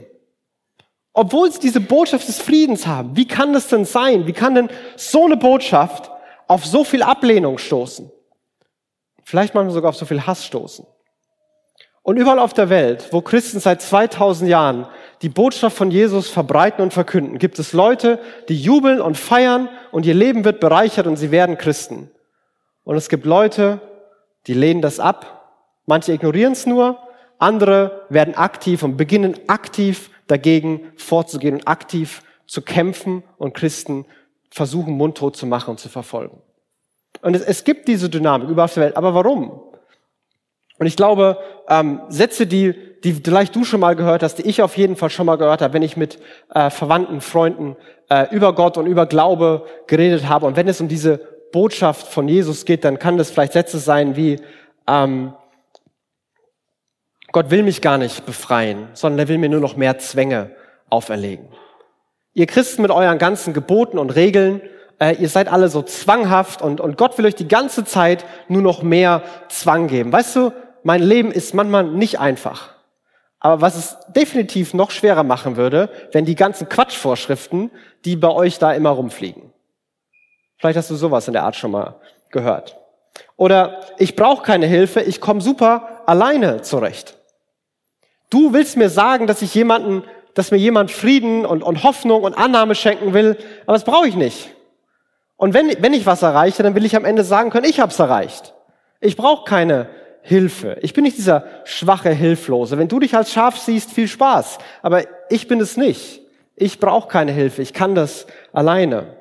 Obwohl 1.14 1.50
sie 1.50 1.60
diese 1.60 1.80
Botschaft 1.80 2.28
des 2.28 2.42
Friedens 2.42 2.86
haben, 2.86 3.16
wie 3.16 3.26
kann 3.26 3.52
das 3.52 3.68
denn 3.68 3.84
sein? 3.84 4.26
Wie 4.26 4.32
kann 4.32 4.54
denn 4.54 4.68
so 4.96 5.24
eine 5.24 5.36
Botschaft 5.36 6.10
auf 6.48 6.64
so 6.64 6.84
viel 6.84 7.02
Ablehnung 7.02 7.58
stoßen? 7.58 8.10
Vielleicht 9.24 9.54
manchmal 9.54 9.74
sogar 9.74 9.90
auf 9.90 9.96
so 9.96 10.06
viel 10.06 10.26
Hass 10.26 10.44
stoßen. 10.44 10.86
Und 12.02 12.18
überall 12.18 12.38
auf 12.38 12.52
der 12.52 12.68
Welt, 12.68 13.08
wo 13.12 13.22
Christen 13.22 13.60
seit 13.60 13.80
2000 13.80 14.50
Jahren 14.50 14.86
die 15.22 15.30
Botschaft 15.30 15.74
von 15.74 15.90
Jesus 15.90 16.28
verbreiten 16.28 16.82
und 16.82 16.92
verkünden, 16.92 17.38
gibt 17.38 17.58
es 17.58 17.72
Leute, 17.72 18.18
die 18.50 18.60
jubeln 18.60 19.00
und 19.00 19.16
feiern 19.16 19.70
und 19.90 20.04
ihr 20.04 20.12
Leben 20.12 20.44
wird 20.44 20.60
bereichert 20.60 21.06
und 21.06 21.16
sie 21.16 21.30
werden 21.30 21.56
Christen. 21.56 22.10
Und 22.84 22.96
es 22.96 23.08
gibt 23.08 23.24
Leute, 23.24 23.80
die 24.46 24.52
lehnen 24.52 24.82
das 24.82 25.00
ab. 25.00 25.50
Manche 25.86 26.12
ignorieren 26.12 26.52
es 26.52 26.66
nur, 26.66 26.98
andere 27.38 28.02
werden 28.10 28.34
aktiv 28.34 28.82
und 28.82 28.98
beginnen 28.98 29.38
aktiv 29.48 30.10
dagegen 30.26 30.92
vorzugehen 30.96 31.54
und 31.54 31.68
aktiv 31.68 32.22
zu 32.46 32.60
kämpfen 32.60 33.22
und 33.38 33.54
Christen 33.54 34.04
versuchen, 34.54 34.94
mundtot 34.94 35.37
zu 35.37 35.46
machen 35.46 35.70
und 35.70 35.80
zu 35.80 35.88
verfolgen. 35.88 36.40
Und 37.23 37.34
es, 37.34 37.42
es 37.42 37.64
gibt 37.64 37.88
diese 37.88 38.08
Dynamik 38.08 38.49
überall 38.49 38.66
auf 38.66 38.75
der 38.75 38.84
Welt. 38.84 38.96
Aber 38.96 39.12
warum? 39.12 39.50
Und 40.78 40.87
ich 40.87 40.96
glaube, 40.96 41.38
ähm, 41.68 42.02
Sätze, 42.08 42.46
die, 42.46 42.75
die 43.02 43.14
vielleicht 43.14 43.56
du 43.56 43.64
schon 43.64 43.80
mal 43.80 43.96
gehört 43.96 44.23
hast, 44.23 44.37
die 44.37 44.49
ich 44.49 44.62
auf 44.62 44.76
jeden 44.76 44.94
Fall 44.94 45.11
schon 45.11 45.26
mal 45.26 45.37
gehört 45.37 45.61
habe, 45.61 45.75
wenn 45.75 45.82
ich 45.82 45.96
mit 45.96 46.20
äh, 46.54 46.70
Verwandten, 46.70 47.20
Freunden 47.20 47.76
äh, 48.08 48.32
über 48.32 48.54
Gott 48.54 48.78
und 48.78 48.87
über 48.87 49.06
Glaube 49.06 49.66
geredet 49.88 50.28
habe. 50.28 50.46
Und 50.46 50.56
wenn 50.56 50.68
es 50.68 50.80
um 50.80 50.87
diese 50.87 51.18
Botschaft 51.50 52.06
von 52.06 52.28
Jesus 52.28 52.64
geht, 52.64 52.84
dann 52.84 53.00
kann 53.00 53.18
das 53.18 53.30
vielleicht 53.30 53.54
Sätze 53.54 53.78
sein 53.78 54.14
wie, 54.14 54.40
ähm, 54.87 55.34
Gott 57.32 57.50
will 57.50 57.64
mich 57.64 57.82
gar 57.82 57.99
nicht 57.99 58.25
befreien, 58.25 58.87
sondern 58.92 59.18
er 59.18 59.28
will 59.28 59.38
mir 59.38 59.49
nur 59.49 59.61
noch 59.61 59.76
mehr 59.76 59.99
Zwänge 59.99 60.54
auferlegen. 60.90 61.49
Ihr 62.34 62.46
Christen 62.46 62.82
mit 62.82 62.90
euren 62.90 63.18
ganzen 63.18 63.54
Geboten 63.54 63.98
und 63.98 64.10
Regeln, 64.10 64.60
äh, 65.00 65.16
ihr 65.16 65.28
seid 65.28 65.48
alle 65.48 65.68
so 65.68 65.82
zwanghaft 65.82 66.62
und, 66.62 66.80
und 66.80 66.96
Gott 66.98 67.16
will 67.16 67.26
euch 67.26 67.36
die 67.36 67.48
ganze 67.48 67.84
Zeit 67.84 68.24
nur 68.48 68.60
noch 68.60 68.82
mehr 68.82 69.22
Zwang 69.48 69.86
geben. 69.86 70.12
Weißt 70.12 70.34
du, 70.36 70.52
mein 70.82 71.02
Leben 71.02 71.30
ist 71.30 71.54
manchmal 71.54 71.84
nicht 71.84 72.18
einfach. 72.18 72.74
Aber 73.38 73.60
was 73.60 73.76
es 73.76 73.96
definitiv 74.08 74.74
noch 74.74 74.90
schwerer 74.90 75.22
machen 75.22 75.56
würde, 75.56 75.90
wenn 76.12 76.24
die 76.24 76.34
ganzen 76.34 76.68
Quatschvorschriften, 76.68 77.70
die 78.04 78.16
bei 78.16 78.30
euch 78.30 78.58
da 78.58 78.72
immer 78.72 78.90
rumfliegen. 78.90 79.52
Vielleicht 80.58 80.78
hast 80.78 80.90
du 80.90 80.94
sowas 80.94 81.26
in 81.28 81.34
der 81.34 81.44
Art 81.44 81.56
schon 81.56 81.70
mal 81.70 81.96
gehört. 82.30 82.78
Oder 83.36 83.80
ich 83.98 84.16
brauche 84.16 84.42
keine 84.42 84.66
Hilfe, 84.66 85.00
ich 85.02 85.20
komme 85.20 85.40
super 85.40 86.02
alleine 86.06 86.62
zurecht. 86.62 87.18
Du 88.30 88.52
willst 88.52 88.76
mir 88.76 88.88
sagen, 88.88 89.26
dass 89.26 89.42
ich 89.42 89.54
jemanden, 89.54 90.02
dass 90.34 90.50
mir 90.50 90.58
jemand 90.58 90.90
Frieden 90.90 91.46
und, 91.46 91.62
und 91.62 91.82
Hoffnung 91.84 92.22
und 92.22 92.34
Annahme 92.34 92.74
schenken 92.74 93.14
will, 93.14 93.36
aber 93.66 93.74
das 93.74 93.84
brauche 93.84 94.08
ich 94.08 94.16
nicht. 94.16 94.50
Und 95.36 95.54
wenn, 95.54 95.70
wenn 95.80 95.94
ich 95.94 96.06
was 96.06 96.22
erreiche, 96.22 96.62
dann 96.62 96.74
will 96.74 96.84
ich 96.84 96.96
am 96.96 97.04
Ende 97.04 97.24
sagen 97.24 97.50
können, 97.50 97.66
ich 97.66 97.80
habe 97.80 97.92
es 97.92 97.98
erreicht. 97.98 98.54
Ich 99.00 99.16
brauche 99.16 99.44
keine 99.44 99.88
Hilfe. 100.22 100.78
Ich 100.80 100.94
bin 100.94 101.04
nicht 101.04 101.18
dieser 101.18 101.44
schwache 101.64 102.10
Hilflose. 102.10 102.78
Wenn 102.78 102.88
du 102.88 102.98
dich 102.98 103.16
als 103.16 103.32
Schaf 103.32 103.58
siehst, 103.58 103.92
viel 103.92 104.08
Spaß. 104.08 104.58
Aber 104.82 105.02
ich 105.28 105.48
bin 105.48 105.60
es 105.60 105.76
nicht. 105.76 106.22
Ich 106.56 106.78
brauche 106.78 107.08
keine 107.08 107.32
Hilfe. 107.32 107.62
Ich 107.62 107.72
kann 107.72 107.94
das 107.94 108.26
alleine. 108.52 109.16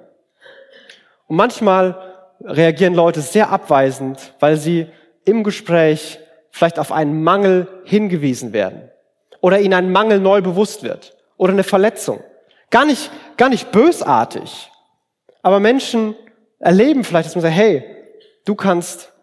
Und 1.27 1.38
manchmal 1.38 1.98
reagieren 2.41 2.93
Leute 2.93 3.22
sehr 3.22 3.50
abweisend, 3.50 4.34
weil 4.39 4.55
sie 4.55 4.88
im 5.25 5.43
Gespräch 5.43 6.20
vielleicht 6.51 6.79
auf 6.79 6.91
einen 6.91 7.24
Mangel 7.24 7.67
hingewiesen 7.86 8.53
werden 8.53 8.93
oder 9.44 9.60
ihnen 9.60 9.74
ein 9.74 9.92
Mangel 9.92 10.22
neu 10.22 10.42
bewusst 10.42 10.82
wird 10.84 11.16
oder 11.36 11.52
eine 11.52 11.66
Verletzung. 11.66 12.24
Gar 12.72 12.86
nicht, 12.86 13.12
gar 13.36 13.50
nicht 13.50 13.72
bösartig, 13.72 14.72
aber 15.42 15.60
Menschen 15.60 16.16
erleben 16.60 17.04
vielleicht, 17.04 17.28
dass 17.28 17.36
man 17.36 17.42
sagt, 17.42 17.56
hey, 17.56 17.84
du 18.46 18.56
kannst 18.56 19.14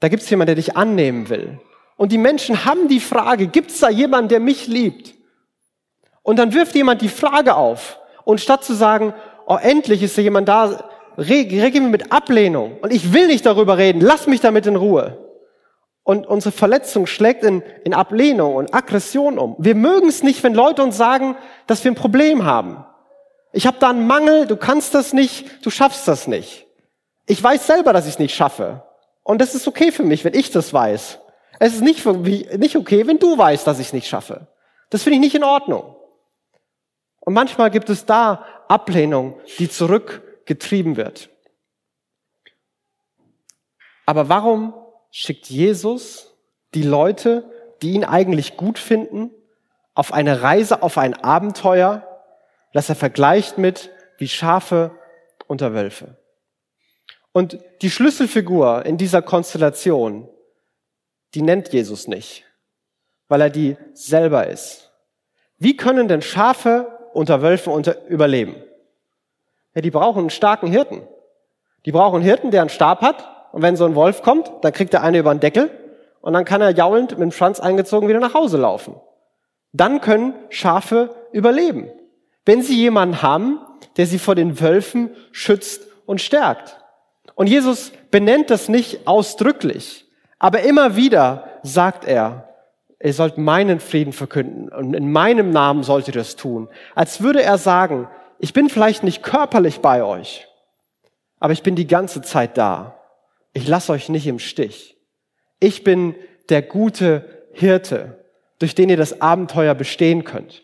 da 0.00 0.08
gibt 0.08 0.22
es 0.22 0.30
jemanden, 0.30 0.48
der 0.48 0.54
dich 0.56 0.76
annehmen 0.76 1.28
will. 1.28 1.58
Und 1.96 2.12
die 2.12 2.18
Menschen 2.18 2.64
haben 2.64 2.88
die 2.88 3.00
Frage, 3.00 3.48
gibt 3.48 3.70
es 3.70 3.80
da 3.80 3.90
jemanden, 3.90 4.28
der 4.28 4.40
mich 4.40 4.68
liebt? 4.68 5.14
Und 6.22 6.38
dann 6.38 6.54
wirft 6.54 6.74
jemand 6.74 7.02
die 7.02 7.08
Frage 7.08 7.56
auf. 7.56 7.98
Und 8.24 8.40
statt 8.40 8.62
zu 8.62 8.74
sagen, 8.74 9.14
oh, 9.46 9.58
endlich 9.60 10.02
ist 10.02 10.16
da 10.16 10.22
jemand 10.22 10.48
da, 10.48 10.88
reagieren 11.16 11.84
wir 11.84 11.90
mit 11.90 12.12
Ablehnung. 12.12 12.78
Und 12.80 12.92
ich 12.92 13.12
will 13.12 13.26
nicht 13.26 13.44
darüber 13.44 13.78
reden, 13.78 14.00
lass 14.00 14.26
mich 14.26 14.40
damit 14.40 14.66
in 14.66 14.76
Ruhe. 14.76 15.18
Und 16.08 16.26
unsere 16.26 16.52
Verletzung 16.52 17.06
schlägt 17.06 17.44
in, 17.44 17.62
in 17.84 17.92
Ablehnung 17.92 18.54
und 18.54 18.72
Aggression 18.72 19.38
um. 19.38 19.56
Wir 19.58 19.74
mögen 19.74 20.08
es 20.08 20.22
nicht, 20.22 20.42
wenn 20.42 20.54
Leute 20.54 20.82
uns 20.82 20.96
sagen, 20.96 21.36
dass 21.66 21.84
wir 21.84 21.92
ein 21.92 21.96
Problem 21.96 22.46
haben. 22.46 22.82
Ich 23.52 23.66
habe 23.66 23.76
da 23.78 23.90
einen 23.90 24.06
Mangel, 24.06 24.46
du 24.46 24.56
kannst 24.56 24.94
das 24.94 25.12
nicht, 25.12 25.66
du 25.66 25.68
schaffst 25.68 26.08
das 26.08 26.26
nicht. 26.26 26.66
Ich 27.26 27.42
weiß 27.42 27.66
selber, 27.66 27.92
dass 27.92 28.06
ich 28.06 28.14
es 28.14 28.18
nicht 28.18 28.34
schaffe. 28.34 28.84
Und 29.22 29.42
das 29.42 29.54
ist 29.54 29.68
okay 29.68 29.92
für 29.92 30.02
mich, 30.02 30.24
wenn 30.24 30.32
ich 30.32 30.50
das 30.50 30.72
weiß. 30.72 31.18
Es 31.58 31.74
ist 31.74 31.82
nicht, 31.82 32.06
nicht 32.06 32.76
okay, 32.76 33.06
wenn 33.06 33.18
du 33.18 33.36
weißt, 33.36 33.66
dass 33.66 33.78
ich 33.78 33.88
es 33.88 33.92
nicht 33.92 34.08
schaffe. 34.08 34.46
Das 34.88 35.02
finde 35.02 35.16
ich 35.16 35.20
nicht 35.20 35.34
in 35.34 35.44
Ordnung. 35.44 35.94
Und 37.20 37.34
manchmal 37.34 37.70
gibt 37.70 37.90
es 37.90 38.06
da 38.06 38.46
Ablehnung, 38.68 39.38
die 39.58 39.68
zurückgetrieben 39.68 40.96
wird. 40.96 41.28
Aber 44.06 44.30
warum 44.30 44.72
schickt 45.10 45.46
Jesus 45.46 46.34
die 46.74 46.82
Leute, 46.82 47.44
die 47.82 47.92
ihn 47.92 48.04
eigentlich 48.04 48.56
gut 48.56 48.78
finden, 48.78 49.30
auf 49.94 50.12
eine 50.12 50.42
Reise, 50.42 50.82
auf 50.82 50.98
ein 50.98 51.14
Abenteuer, 51.14 52.06
das 52.72 52.88
er 52.88 52.94
vergleicht 52.94 53.58
mit 53.58 53.90
wie 54.18 54.28
Schafe 54.28 54.92
unter 55.46 55.74
Wölfe? 55.74 56.16
Und 57.32 57.58
die 57.82 57.90
Schlüsselfigur 57.90 58.84
in 58.84 58.96
dieser 58.96 59.22
Konstellation, 59.22 60.28
die 61.34 61.42
nennt 61.42 61.72
Jesus 61.72 62.08
nicht, 62.08 62.44
weil 63.28 63.40
er 63.40 63.50
die 63.50 63.76
selber 63.92 64.46
ist. 64.46 64.90
Wie 65.58 65.76
können 65.76 66.08
denn 66.08 66.22
Schafe 66.22 66.98
unter 67.12 67.42
Wölfen 67.42 67.72
unter 67.72 68.06
überleben? 68.06 68.56
Ja, 69.74 69.82
die 69.82 69.90
brauchen 69.90 70.20
einen 70.20 70.30
starken 70.30 70.68
Hirten. 70.68 71.06
Die 71.84 71.92
brauchen 71.92 72.16
einen 72.16 72.24
Hirten, 72.24 72.50
der 72.50 72.62
einen 72.62 72.70
Stab 72.70 73.00
hat. 73.00 73.37
Und 73.52 73.62
wenn 73.62 73.76
so 73.76 73.84
ein 73.84 73.94
Wolf 73.94 74.22
kommt, 74.22 74.50
dann 74.62 74.72
kriegt 74.72 74.92
der 74.92 75.02
eine 75.02 75.18
über 75.18 75.34
den 75.34 75.40
Deckel 75.40 75.70
und 76.20 76.32
dann 76.32 76.44
kann 76.44 76.60
er 76.60 76.70
jaulend 76.70 77.12
mit 77.12 77.20
dem 77.20 77.32
Schwanz 77.32 77.60
eingezogen 77.60 78.08
wieder 78.08 78.20
nach 78.20 78.34
Hause 78.34 78.58
laufen. 78.58 78.94
Dann 79.72 80.00
können 80.00 80.34
Schafe 80.50 81.14
überleben. 81.32 81.90
Wenn 82.44 82.62
sie 82.62 82.76
jemanden 82.76 83.22
haben, 83.22 83.60
der 83.96 84.06
sie 84.06 84.18
vor 84.18 84.34
den 84.34 84.60
Wölfen 84.60 85.10
schützt 85.32 85.82
und 86.06 86.20
stärkt. 86.20 86.78
Und 87.34 87.46
Jesus 87.46 87.92
benennt 88.10 88.50
das 88.50 88.68
nicht 88.68 89.06
ausdrücklich, 89.06 90.06
aber 90.38 90.60
immer 90.60 90.96
wieder 90.96 91.48
sagt 91.62 92.04
er, 92.04 92.48
ihr 93.02 93.12
sollt 93.12 93.38
meinen 93.38 93.80
Frieden 93.80 94.12
verkünden 94.12 94.68
und 94.70 94.94
in 94.94 95.12
meinem 95.12 95.50
Namen 95.50 95.82
sollt 95.82 96.08
ihr 96.08 96.14
das 96.14 96.36
tun. 96.36 96.68
Als 96.94 97.20
würde 97.20 97.42
er 97.42 97.58
sagen, 97.58 98.08
ich 98.38 98.52
bin 98.52 98.68
vielleicht 98.68 99.02
nicht 99.02 99.22
körperlich 99.22 99.80
bei 99.80 100.02
euch, 100.02 100.48
aber 101.38 101.52
ich 101.52 101.62
bin 101.62 101.76
die 101.76 101.86
ganze 101.86 102.22
Zeit 102.22 102.56
da. 102.56 102.97
Ich 103.58 103.66
lasse 103.66 103.90
euch 103.90 104.08
nicht 104.08 104.28
im 104.28 104.38
Stich. 104.38 104.96
Ich 105.58 105.82
bin 105.82 106.14
der 106.48 106.62
gute 106.62 107.48
Hirte, 107.52 108.24
durch 108.60 108.76
den 108.76 108.88
ihr 108.88 108.96
das 108.96 109.20
Abenteuer 109.20 109.74
bestehen 109.74 110.22
könnt. 110.22 110.62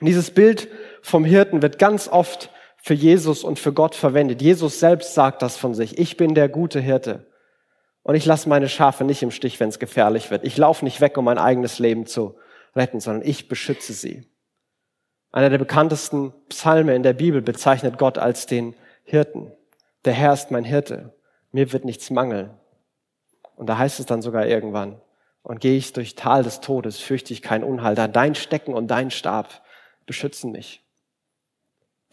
Und 0.00 0.06
dieses 0.06 0.30
Bild 0.30 0.68
vom 1.02 1.26
Hirten 1.26 1.60
wird 1.60 1.78
ganz 1.78 2.08
oft 2.08 2.50
für 2.78 2.94
Jesus 2.94 3.44
und 3.44 3.58
für 3.58 3.74
Gott 3.74 3.94
verwendet. 3.94 4.40
Jesus 4.40 4.80
selbst 4.80 5.12
sagt 5.12 5.42
das 5.42 5.58
von 5.58 5.74
sich. 5.74 5.98
Ich 5.98 6.16
bin 6.16 6.34
der 6.34 6.48
gute 6.48 6.80
Hirte. 6.80 7.26
Und 8.02 8.14
ich 8.14 8.24
lasse 8.24 8.48
meine 8.48 8.70
Schafe 8.70 9.04
nicht 9.04 9.22
im 9.22 9.30
Stich, 9.30 9.60
wenn 9.60 9.68
es 9.68 9.78
gefährlich 9.78 10.30
wird. 10.30 10.44
Ich 10.44 10.56
laufe 10.56 10.86
nicht 10.86 11.02
weg, 11.02 11.18
um 11.18 11.26
mein 11.26 11.36
eigenes 11.36 11.78
Leben 11.78 12.06
zu 12.06 12.38
retten, 12.74 13.00
sondern 13.00 13.28
ich 13.28 13.48
beschütze 13.48 13.92
sie. 13.92 14.24
Einer 15.30 15.50
der 15.50 15.58
bekanntesten 15.58 16.32
Psalme 16.48 16.94
in 16.94 17.02
der 17.02 17.12
Bibel 17.12 17.42
bezeichnet 17.42 17.98
Gott 17.98 18.16
als 18.16 18.46
den 18.46 18.74
Hirten. 19.04 19.52
Der 20.06 20.14
Herr 20.14 20.32
ist 20.32 20.50
mein 20.50 20.64
Hirte. 20.64 21.17
Mir 21.58 21.72
wird 21.72 21.84
nichts 21.84 22.10
mangeln. 22.10 22.50
Und 23.56 23.66
da 23.68 23.78
heißt 23.78 23.98
es 23.98 24.06
dann 24.06 24.22
sogar 24.22 24.46
irgendwann, 24.46 25.00
und 25.42 25.60
gehe 25.60 25.76
ich 25.76 25.92
durch 25.92 26.14
Tal 26.14 26.44
des 26.44 26.60
Todes, 26.60 27.00
fürchte 27.00 27.32
ich 27.32 27.42
kein 27.42 27.64
Unheil, 27.64 27.96
da 27.96 28.06
dein 28.06 28.36
Stecken 28.36 28.74
und 28.74 28.86
dein 28.86 29.10
Stab 29.10 29.60
beschützen 30.06 30.52
mich. 30.52 30.84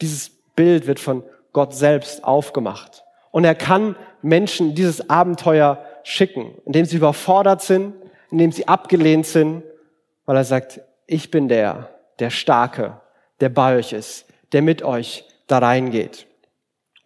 Dieses 0.00 0.30
Bild 0.56 0.88
wird 0.88 0.98
von 0.98 1.22
Gott 1.52 1.76
selbst 1.76 2.24
aufgemacht. 2.24 3.04
Und 3.30 3.44
er 3.44 3.54
kann 3.54 3.94
Menschen 4.20 4.74
dieses 4.74 5.10
Abenteuer 5.10 5.78
schicken, 6.02 6.58
indem 6.64 6.84
sie 6.84 6.96
überfordert 6.96 7.62
sind, 7.62 7.94
indem 8.32 8.50
sie 8.50 8.66
abgelehnt 8.66 9.26
sind, 9.26 9.62
weil 10.24 10.38
er 10.38 10.44
sagt, 10.44 10.80
ich 11.06 11.30
bin 11.30 11.46
der, 11.46 11.90
der 12.18 12.30
Starke, 12.30 13.00
der 13.38 13.50
bei 13.50 13.76
euch 13.76 13.92
ist, 13.92 14.26
der 14.50 14.62
mit 14.62 14.82
euch 14.82 15.24
da 15.46 15.58
reingeht. 15.58 16.26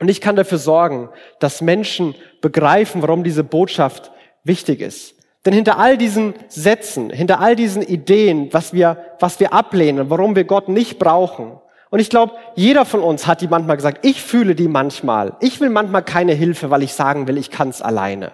Und 0.00 0.09
ich 0.09 0.21
kann 0.21 0.35
dafür 0.35 0.59
sorgen, 0.59 1.11
dass 1.38 1.61
Menschen 1.61 2.14
begreifen, 2.40 3.02
warum 3.02 3.23
diese 3.23 3.45
Botschaft 3.45 4.11
wichtig 4.42 4.80
ist. 4.80 5.14
Denn 5.47 5.54
hinter 5.54 5.78
all 5.78 5.97
diesen 5.97 6.35
Sätzen, 6.49 7.11
hinter 7.11 7.40
all 7.40 7.54
diesen 7.54 7.83
Ideen, 7.83 8.52
was 8.52 8.73
wir, 8.73 8.97
was 9.21 9.40
wir 9.40 9.52
ablehnen, 9.52 10.11
warum 10.11 10.37
wir 10.37 10.45
Gott 10.45 10.69
nicht 10.69 10.99
brauchen, 10.99 11.61
und 11.90 11.99
ich 11.99 12.09
glaube, 12.09 12.35
jeder 12.54 12.85
von 12.85 13.00
uns 13.00 13.26
hat 13.26 13.40
die 13.40 13.49
manchmal 13.49 13.76
gesagt, 13.76 14.07
ich 14.07 14.23
fühle 14.23 14.54
die 14.54 14.69
manchmal. 14.69 15.37
Ich 15.40 15.61
will 15.61 15.71
manchmal 15.71 16.04
keine 16.04 16.33
Hilfe, 16.33 16.71
weil 16.71 16.85
ich 16.85 16.95
sagen 16.95 17.26
will, 17.26 17.37
ich 17.37 17.50
kann 17.50 17.69
es 17.69 17.83
alleine. 17.83 18.30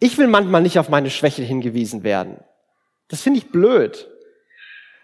Ich 0.00 0.16
will 0.16 0.26
manchmal 0.26 0.62
nicht 0.62 0.78
auf 0.78 0.88
meine 0.88 1.10
Schwäche 1.10 1.42
hingewiesen 1.42 2.02
werden. 2.02 2.38
Das 3.08 3.20
finde 3.20 3.38
ich 3.38 3.52
blöd. 3.52 4.08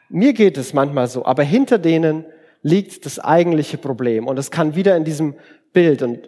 Mir 0.09 0.33
geht 0.33 0.57
es 0.57 0.73
manchmal 0.73 1.07
so, 1.07 1.26
aber 1.26 1.42
hinter 1.42 1.76
denen 1.76 2.25
liegt 2.62 3.06
das 3.06 3.18
eigentliche 3.18 3.78
Problem. 3.78 4.26
Und 4.26 4.38
es 4.38 4.50
kann 4.50 4.74
wieder 4.74 4.96
in 4.96 5.04
diesem 5.04 5.36
Bild, 5.72 6.02
und 6.02 6.20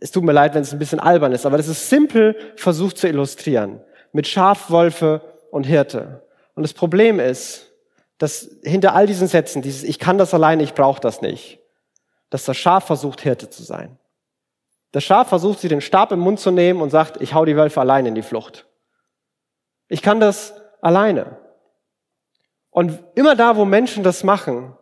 es 0.00 0.10
tut 0.10 0.24
mir 0.24 0.32
leid, 0.32 0.54
wenn 0.54 0.62
es 0.62 0.72
ein 0.72 0.78
bisschen 0.78 1.00
albern 1.00 1.32
ist, 1.32 1.46
aber 1.46 1.56
das 1.56 1.68
ist 1.68 1.88
simpel 1.88 2.36
versucht 2.56 2.98
zu 2.98 3.08
illustrieren. 3.08 3.80
Mit 4.12 4.26
Schaf, 4.26 4.70
Wolfe 4.70 5.20
und 5.50 5.64
Hirte. 5.64 6.22
Und 6.54 6.62
das 6.62 6.72
Problem 6.72 7.20
ist, 7.20 7.72
dass 8.18 8.48
hinter 8.62 8.94
all 8.94 9.06
diesen 9.06 9.28
Sätzen, 9.28 9.62
dieses 9.62 9.82
Ich 9.82 9.98
kann 9.98 10.18
das 10.18 10.32
alleine, 10.32 10.62
ich 10.62 10.74
brauche 10.74 11.00
das 11.00 11.20
nicht, 11.20 11.60
dass 12.30 12.44
das 12.44 12.56
Schaf 12.56 12.86
versucht, 12.86 13.20
Hirte 13.20 13.50
zu 13.50 13.62
sein. 13.62 13.98
Das 14.92 15.04
Schaf 15.04 15.28
versucht, 15.28 15.60
sie 15.60 15.68
den 15.68 15.82
Stab 15.82 16.12
im 16.12 16.20
Mund 16.20 16.40
zu 16.40 16.50
nehmen 16.50 16.80
und 16.80 16.90
sagt, 16.90 17.20
ich 17.20 17.34
hau 17.34 17.44
die 17.44 17.56
Wölfe 17.56 17.80
alleine 17.80 18.08
in 18.08 18.14
die 18.14 18.22
Flucht. 18.22 18.66
Ich 19.88 20.00
kann 20.00 20.20
das 20.20 20.54
alleine. 20.80 21.38
Und 22.70 22.98
immer 23.14 23.36
da, 23.36 23.56
wo 23.56 23.64
Menschen 23.64 24.02
das 24.02 24.24
machen, 24.24 24.74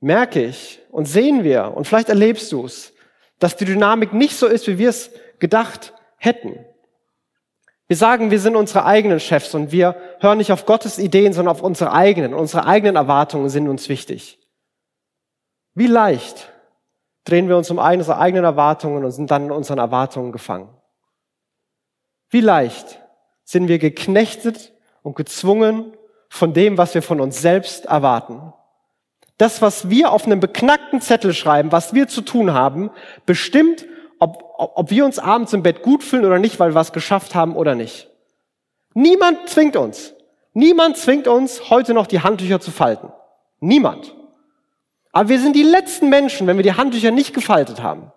merke 0.00 0.44
ich 0.44 0.80
und 0.90 1.06
sehen 1.06 1.44
wir, 1.44 1.72
und 1.74 1.86
vielleicht 1.86 2.08
erlebst 2.08 2.52
du 2.52 2.64
es, 2.64 2.92
dass 3.38 3.56
die 3.56 3.64
Dynamik 3.64 4.12
nicht 4.12 4.36
so 4.36 4.46
ist, 4.46 4.66
wie 4.66 4.78
wir 4.78 4.90
es 4.90 5.10
gedacht 5.38 5.92
hätten. 6.16 6.64
Wir 7.86 7.96
sagen, 7.96 8.30
wir 8.30 8.40
sind 8.40 8.54
unsere 8.54 8.84
eigenen 8.84 9.18
Chefs 9.18 9.54
und 9.54 9.72
wir 9.72 9.96
hören 10.20 10.38
nicht 10.38 10.52
auf 10.52 10.66
Gottes 10.66 10.98
Ideen, 10.98 11.32
sondern 11.32 11.54
auf 11.54 11.62
unsere 11.62 11.92
eigenen. 11.92 12.34
Unsere 12.34 12.66
eigenen 12.66 12.96
Erwartungen 12.96 13.48
sind 13.48 13.66
uns 13.66 13.88
wichtig. 13.88 14.38
Wie 15.74 15.86
leicht 15.86 16.52
drehen 17.24 17.48
wir 17.48 17.56
uns 17.56 17.70
um 17.70 17.78
unsere 17.78 18.18
eigenen 18.18 18.44
Erwartungen 18.44 19.04
und 19.04 19.10
sind 19.10 19.30
dann 19.30 19.46
in 19.46 19.52
unseren 19.52 19.78
Erwartungen 19.78 20.32
gefangen. 20.32 20.68
Wie 22.30 22.40
leicht 22.40 23.00
sind 23.44 23.68
wir 23.68 23.78
geknechtet 23.78 24.74
und 25.02 25.16
gezwungen 25.16 25.96
von 26.28 26.52
dem, 26.52 26.76
was 26.76 26.94
wir 26.94 27.02
von 27.02 27.20
uns 27.20 27.40
selbst 27.40 27.86
erwarten. 27.86 28.52
Das, 29.38 29.62
was 29.62 29.88
wir 29.88 30.12
auf 30.12 30.26
einem 30.26 30.40
beknackten 30.40 31.00
Zettel 31.00 31.32
schreiben, 31.32 31.72
was 31.72 31.94
wir 31.94 32.08
zu 32.08 32.20
tun 32.22 32.52
haben, 32.52 32.90
bestimmt, 33.24 33.86
ob, 34.18 34.42
ob 34.56 34.90
wir 34.90 35.04
uns 35.04 35.18
abends 35.18 35.52
im 35.52 35.62
Bett 35.62 35.82
gut 35.82 36.02
fühlen 36.02 36.24
oder 36.24 36.38
nicht, 36.38 36.58
weil 36.58 36.72
wir 36.72 36.74
was 36.74 36.92
geschafft 36.92 37.34
haben 37.34 37.56
oder 37.56 37.74
nicht. 37.74 38.10
Niemand 38.94 39.48
zwingt 39.48 39.76
uns. 39.76 40.14
Niemand 40.54 40.96
zwingt 40.96 41.28
uns, 41.28 41.70
heute 41.70 41.94
noch 41.94 42.08
die 42.08 42.20
Handtücher 42.20 42.60
zu 42.60 42.72
falten. 42.72 43.12
Niemand. 43.60 44.14
Aber 45.12 45.28
wir 45.28 45.40
sind 45.40 45.54
die 45.54 45.62
letzten 45.62 46.08
Menschen, 46.08 46.48
wenn 46.48 46.56
wir 46.56 46.64
die 46.64 46.74
Handtücher 46.74 47.12
nicht 47.12 47.32
gefaltet 47.32 47.80
haben. 47.80 48.12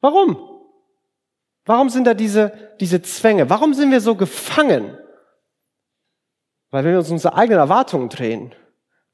Warum? 0.00 0.36
Warum 1.64 1.88
sind 1.88 2.04
da 2.04 2.14
diese, 2.14 2.52
diese 2.80 3.02
Zwänge? 3.02 3.48
Warum 3.48 3.74
sind 3.74 3.92
wir 3.92 4.00
so 4.00 4.16
gefangen? 4.16 4.98
Weil 6.70 6.84
wenn 6.84 6.92
wir 6.92 6.98
uns 6.98 7.10
unsere 7.10 7.34
eigenen 7.34 7.60
Erwartungen 7.60 8.08
drehen, 8.08 8.52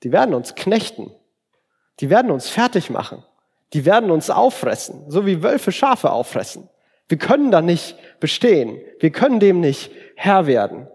die 0.02 0.12
werden 0.12 0.34
uns 0.34 0.54
knechten. 0.54 1.10
Die 2.00 2.10
werden 2.10 2.30
uns 2.30 2.48
fertig 2.48 2.90
machen. 2.90 3.24
Die 3.72 3.84
werden 3.84 4.10
uns 4.10 4.30
auffressen, 4.30 5.04
so 5.08 5.26
wie 5.26 5.42
Wölfe 5.42 5.72
Schafe 5.72 6.10
auffressen. 6.10 6.68
Wir 7.08 7.18
können 7.18 7.50
da 7.50 7.60
nicht 7.60 7.96
bestehen. 8.20 8.80
Wir 9.00 9.10
können 9.10 9.40
dem 9.40 9.60
nicht 9.60 9.90
Herr 10.16 10.46
werden. 10.46 10.88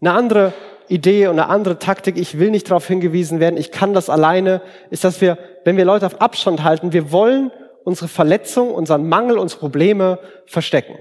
Eine 0.00 0.12
andere 0.12 0.52
Idee 0.88 1.26
und 1.26 1.38
eine 1.38 1.48
andere 1.48 1.78
Taktik, 1.78 2.16
ich 2.16 2.38
will 2.38 2.50
nicht 2.50 2.70
darauf 2.70 2.86
hingewiesen 2.86 3.40
werden, 3.40 3.58
ich 3.58 3.72
kann 3.72 3.92
das 3.92 4.08
alleine, 4.08 4.62
ist, 4.90 5.04
dass 5.04 5.20
wir, 5.20 5.38
wenn 5.64 5.76
wir 5.76 5.84
Leute 5.84 6.06
auf 6.06 6.20
Abstand 6.20 6.64
halten, 6.64 6.92
wir 6.92 7.12
wollen 7.12 7.50
unsere 7.84 8.08
Verletzung, 8.08 8.72
unseren 8.74 9.08
Mangel, 9.08 9.38
unsere 9.38 9.60
Probleme 9.60 10.18
verstecken. 10.46 10.96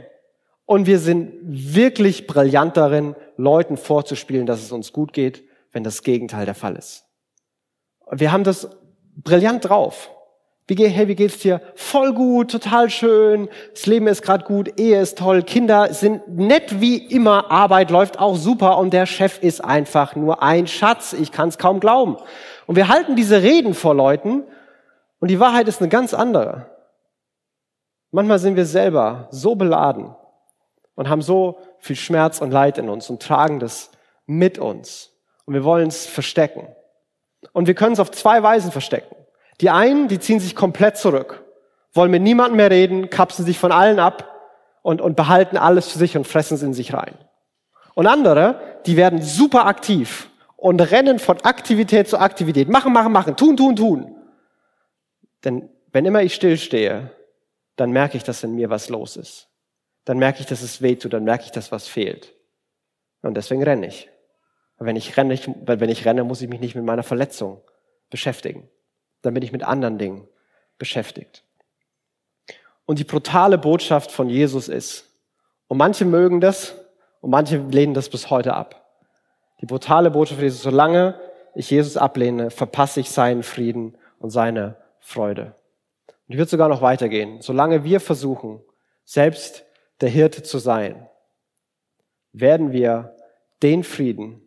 Und 0.66 0.88
wir 0.88 1.00
sind 1.00 1.34
wirklich 1.42 2.28
brillant 2.28 2.76
darin, 2.76 3.16
Leuten 3.38 3.78
vorzuspielen, 3.78 4.46
dass 4.46 4.62
es 4.62 4.72
uns 4.72 4.92
gut 4.92 5.14
geht, 5.14 5.44
wenn 5.72 5.84
das 5.84 6.04
Gegenteil 6.04 6.46
der 6.46 6.56
Fall 6.56 6.76
ist. 6.76 7.07
Wir 8.12 8.32
haben 8.32 8.44
das 8.44 8.70
brillant 9.16 9.68
drauf. 9.68 10.12
Wie, 10.70 10.76
geht, 10.76 10.94
hey, 10.94 11.08
wie 11.08 11.16
geht's 11.16 11.40
dir? 11.40 11.62
Voll 11.76 12.14
gut, 12.14 12.52
total 12.52 12.90
schön, 12.90 13.48
das 13.74 13.86
Leben 13.86 14.06
ist 14.08 14.22
gerade 14.22 14.44
gut, 14.44 14.78
Ehe 14.78 15.00
ist 15.00 15.18
toll, 15.18 15.42
Kinder 15.44 15.94
sind 15.94 16.28
nett 16.28 16.82
wie 16.82 16.98
immer, 16.98 17.50
Arbeit 17.50 17.90
läuft 17.90 18.20
auch 18.20 18.36
super 18.36 18.78
und 18.78 18.92
der 18.92 19.06
Chef 19.06 19.42
ist 19.42 19.64
einfach 19.64 20.18
nur 20.18 20.44
ein 20.44 20.68
Schatz, 20.68 21.14
ich 21.14 21.32
kann 21.32 21.48
es 21.48 21.58
kaum 21.58 21.80
glauben. 21.80 22.18
Und 22.66 22.76
wir 22.76 22.90
halten 22.90 23.16
diese 23.16 23.42
Reden 23.42 23.74
vor 23.74 23.96
Leuten 23.96 24.44
und 25.20 25.30
die 25.30 25.40
Wahrheit 25.40 25.70
ist 25.70 25.80
eine 25.80 25.88
ganz 25.88 26.14
andere. 26.14 26.66
Manchmal 28.12 28.40
sind 28.40 28.58
wir 28.58 28.66
selber 28.66 29.30
so 29.32 29.56
beladen 29.56 30.14
und 30.96 31.08
haben 31.08 31.22
so 31.22 31.60
viel 31.80 31.96
Schmerz 31.96 32.42
und 32.42 32.52
Leid 32.52 32.78
in 32.78 32.90
uns 32.90 33.10
und 33.10 33.22
tragen 33.22 33.60
das 33.60 33.92
mit 34.26 34.60
uns. 34.60 35.14
Und 35.46 35.54
wir 35.54 35.64
wollen 35.64 35.88
es 35.88 36.06
verstecken. 36.06 36.68
Und 37.54 37.68
wir 37.68 37.76
können 37.76 37.94
es 37.94 38.00
auf 38.00 38.12
zwei 38.12 38.42
Weisen 38.44 38.72
verstecken. 38.72 39.16
Die 39.62 39.70
einen, 39.70 40.08
die 40.08 40.20
ziehen 40.20 40.40
sich 40.40 40.56
komplett 40.56 40.98
zurück, 40.98 41.44
wollen 41.94 42.12
mit 42.12 42.22
niemandem 42.22 42.58
mehr 42.58 42.72
reden, 42.72 43.10
kapsen 43.10 43.46
sich 43.46 43.58
von 43.58 43.72
allen 43.72 44.00
ab 44.00 44.36
und, 44.82 45.02
und 45.02 45.16
behalten 45.16 45.58
alles 45.58 45.92
für 45.92 45.98
sich 45.98 46.16
und 46.16 46.28
fressen 46.28 46.56
es 46.56 46.64
in 46.64 46.74
sich 46.74 46.94
rein. 46.94 47.16
Und 47.96 48.08
andere, 48.08 48.60
die 48.86 48.98
werden 48.98 49.22
super 49.22 49.66
aktiv 49.66 50.30
und 50.56 50.80
rennen 50.80 51.20
von 51.20 51.42
Aktivität 51.42 52.08
zu 52.08 52.20
Aktivität. 52.20 52.70
Machen, 52.70 52.94
machen, 52.94 53.12
machen, 53.12 53.36
tun, 53.36 53.58
tun, 53.58 53.76
tun. 53.76 54.16
Denn 55.44 55.70
wenn 55.92 56.06
immer 56.06 56.22
ich 56.22 56.36
stillstehe, 56.36 57.12
dann 57.76 57.92
merke 57.92 58.18
ich, 58.18 58.24
dass 58.24 58.44
in 58.44 58.56
mir 58.56 58.70
was 58.70 58.90
los 58.90 59.18
ist. 59.18 59.48
Dann 60.06 60.20
merke 60.20 60.42
ich, 60.42 60.46
dass 60.46 60.62
es 60.62 60.82
weh 60.82 60.96
tut, 60.96 61.14
dann 61.14 61.24
merke 61.24 61.46
ich, 61.46 61.52
dass 61.52 61.72
was 61.72 61.88
fehlt. 61.88 62.34
Und 63.22 63.36
deswegen 63.36 63.64
renne 63.64 63.88
ich. 63.88 64.10
Wenn 64.80 64.96
ich 64.96 65.18
renne, 65.18 65.38
wenn 65.38 65.90
ich 65.90 66.06
renne, 66.06 66.24
muss 66.24 66.42
ich 66.42 66.50
mich 66.50 66.60
nicht 66.60 66.76
mit 66.76 66.86
meiner 66.86 67.04
Verletzung 67.04 67.62
beschäftigen. 68.10 68.70
Dann 69.22 69.34
bin 69.34 69.44
ich 69.44 69.52
mit 69.52 69.64
anderen 69.64 69.98
Dingen 69.98 70.28
beschäftigt. 70.78 71.44
Und 72.86 73.00
die 73.00 73.04
brutale 73.04 73.58
Botschaft 73.58 74.12
von 74.12 74.30
Jesus 74.30 74.70
ist, 74.70 75.06
und 75.68 75.78
manche 75.78 76.06
mögen 76.06 76.40
das, 76.40 76.76
und 77.20 77.32
manche 77.32 77.58
lehnen 77.58 77.94
das 77.94 78.10
bis 78.10 78.30
heute 78.30 78.54
ab. 78.54 78.88
Die 79.60 79.66
brutale 79.66 80.12
Botschaft 80.12 80.40
von 80.40 80.46
Jesus, 80.46 80.62
solange 80.62 81.20
ich 81.56 81.70
Jesus 81.70 81.98
ablehne, 81.98 82.52
verpasse 82.52 83.00
ich 83.00 83.10
seinen 83.10 83.44
Frieden 83.44 83.98
und 84.20 84.30
seine 84.30 84.78
Freude. 85.00 85.56
Und 86.08 86.34
ich 86.34 86.38
würde 86.38 86.50
sogar 86.50 86.70
noch 86.70 86.82
weitergehen. 86.82 87.42
Solange 87.42 87.84
wir 87.84 88.00
versuchen, 88.00 88.62
selbst 89.04 89.66
der 90.02 90.10
Hirte 90.10 90.44
zu 90.44 90.60
sein, 90.60 91.10
werden 92.32 92.72
wir 92.72 93.16
den 93.64 93.84
Frieden 93.84 94.47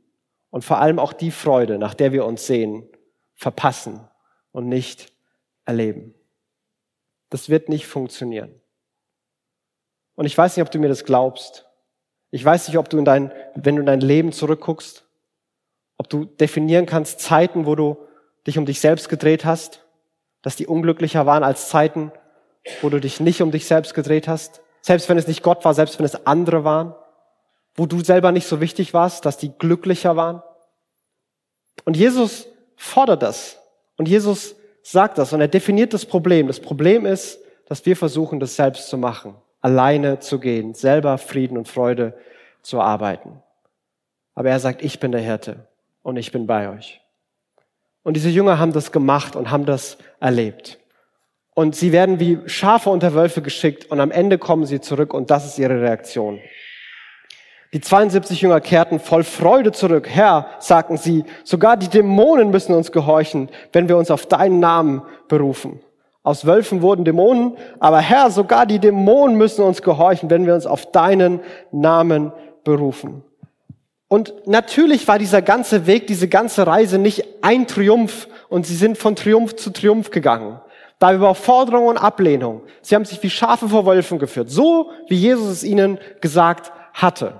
und 0.51 0.65
vor 0.65 0.79
allem 0.79 0.99
auch 0.99 1.13
die 1.13 1.31
Freude, 1.31 1.79
nach 1.79 1.95
der 1.95 2.13
wir 2.13 2.25
uns 2.25 2.47
sehen, 2.47 2.89
verpassen 3.37 4.07
und 4.53 4.69
nicht 4.69 5.13
erleben. 5.65 6.15
Das 7.31 7.49
wird 7.49 7.69
nicht 7.69 7.87
funktionieren. 7.87 8.61
Und 10.17 10.27
ich 10.27 10.37
weiß 10.37 10.57
nicht, 10.57 10.67
ob 10.67 10.71
du 10.71 10.79
mir 10.79 10.89
das 10.89 11.05
glaubst. 11.05 11.67
Ich 12.31 12.45
weiß 12.45 12.69
nicht, 12.69 12.77
ob 12.77 12.91
du 12.91 12.99
in 12.99 13.05
dein, 13.05 13.33
wenn 13.55 13.77
du 13.77 13.81
in 13.81 13.87
dein 13.87 14.01
Leben 14.01 14.33
zurückguckst, 14.33 15.07
ob 15.97 16.09
du 16.09 16.25
definieren 16.25 16.87
kannst 16.87 17.21
Zeiten, 17.21 17.67
wo 17.67 17.75
du 17.75 17.97
dich 18.47 18.59
um 18.59 18.67
dich 18.67 18.81
selbst 18.81 19.09
gedreht 19.09 19.45
hast, 19.45 19.85
dass 20.43 20.57
die 20.57 20.67
unglücklicher 20.67 21.27
waren 21.27 21.45
als 21.45 21.69
Zeiten, 21.69 22.13
wo 22.83 22.89
du 22.89 23.01
dich 23.01 23.21
nicht 23.21 23.43
um 23.43 23.51
dich 23.51 23.67
selbst 23.67 23.95
gedreht 23.95 24.29
hast. 24.29 24.63
Selbst 24.81 25.09
wenn 25.09 25.19
es 25.19 25.27
nicht 25.27 25.43
Gott 25.43 25.65
war, 25.65 25.75
selbst 25.75 25.99
wenn 25.99 26.07
es 26.07 26.27
andere 26.27 26.65
waren, 26.65 26.95
wo 27.75 27.87
du 27.87 28.03
selber 28.03 28.33
nicht 28.33 28.47
so 28.47 28.61
wichtig 28.61 28.95
warst, 28.95 29.25
dass 29.25 29.39
die 29.39 29.53
glücklicher 29.57 30.17
waren. 30.17 30.43
Und 31.85 31.97
Jesus 31.97 32.47
fordert 32.77 33.23
das. 33.23 33.59
Und 33.97 34.09
Jesus 34.09 34.57
sagt 34.83 35.19
das 35.19 35.33
und 35.33 35.41
er 35.41 35.49
definiert 35.49 35.93
das 35.93 36.07
Problem. 36.07 36.47
Das 36.47 36.61
Problem 36.61 37.07
ist, 37.07 37.39
dass 37.67 37.85
wir 37.87 37.97
versuchen, 37.97 38.41
das 38.41 38.57
selbst 38.57 38.89
zu 38.89 38.99
machen, 38.99 39.35
alleine 39.61 40.21
zu 40.21 40.41
gehen, 40.41 40.75
selber 40.75 41.19
Frieden 41.19 41.57
und 41.57 41.69
Freude 41.69 42.15
zu 42.63 42.79
erarbeiten. 42.79 43.43
Aber 44.35 44.51
er 44.51 44.61
sagt, 44.61 44.83
ich 44.83 45.01
bin 45.01 45.13
der 45.13 45.21
Hirte 45.21 45.69
und 46.03 46.17
ich 46.17 46.33
bin 46.33 46.47
bei 46.47 46.71
euch. 46.71 47.01
Und 48.03 48.15
diese 48.15 48.31
Jünger 48.31 48.59
haben 48.59 48.73
das 48.73 48.93
gemacht 48.93 49.37
und 49.37 49.51
haben 49.51 49.67
das 49.67 49.99
erlebt. 50.19 50.79
Und 51.55 51.77
sie 51.77 51.93
werden 51.93 52.21
wie 52.21 52.39
Schafe 52.47 52.91
unter 52.91 53.15
Wölfe 53.15 53.43
geschickt 53.43 53.91
und 53.91 54.01
am 54.01 54.11
Ende 54.11 54.39
kommen 54.39 54.65
sie 54.65 54.81
zurück 54.81 55.13
und 55.13 55.31
das 55.31 55.45
ist 55.45 55.59
ihre 55.59 55.81
Reaktion. 55.81 56.41
Die 57.73 57.81
72 57.81 58.41
Jünger 58.41 58.61
kehrten 58.61 58.99
voll 58.99 59.23
Freude 59.23 59.71
zurück. 59.71 60.09
Herr, 60.09 60.47
sagten 60.59 60.97
sie, 60.97 61.25
sogar 61.45 61.77
die 61.77 61.89
Dämonen 61.89 62.51
müssen 62.51 62.75
uns 62.75 62.91
gehorchen, 62.91 63.49
wenn 63.73 63.89
wir 63.89 63.97
uns 63.97 64.11
auf 64.11 64.27
deinen 64.27 64.59
Namen 64.59 65.03
berufen. 65.29 65.81
Aus 66.25 66.45
Wölfen 66.45 66.83
wurden 66.83 67.05
Dämonen, 67.05 67.57
aber 67.79 68.01
Herr, 68.01 68.31
sogar 68.31 68.67
die 68.67 68.81
Dämonen 68.81 69.37
müssen 69.37 69.65
uns 69.65 69.83
gehorchen, 69.83 70.31
wenn 70.31 70.47
wir 70.47 70.55
uns 70.55 70.67
auf 70.67 70.91
deinen 70.91 71.41
Namen 71.71 72.33
berufen. 72.65 73.23
Und 74.09 74.35
natürlich 74.47 75.07
war 75.07 75.21
dieser 75.21 75.41
ganze 75.41 75.87
Weg, 75.87 76.09
diese 76.09 76.27
ganze 76.27 76.67
Reise 76.67 76.99
nicht 76.99 77.25
ein 77.43 77.69
Triumph 77.69 78.27
und 78.49 78.67
sie 78.67 78.75
sind 78.75 78.99
von 78.99 79.15
Triumph 79.15 79.55
zu 79.55 79.71
Triumph 79.71 80.11
gegangen. 80.11 80.61
Da 80.99 81.15
Überforderung 81.15 81.87
und 81.87 81.97
Ablehnung. 81.97 82.63
Sie 82.83 82.97
haben 82.97 83.05
sich 83.05 83.23
wie 83.23 83.31
Schafe 83.31 83.69
vor 83.69 83.87
Wölfen 83.87 84.19
geführt, 84.19 84.51
so 84.51 84.91
wie 85.07 85.15
Jesus 85.15 85.49
es 85.49 85.65
ihnen 85.65 85.99
gesagt 86.21 86.73
hatte. 86.93 87.35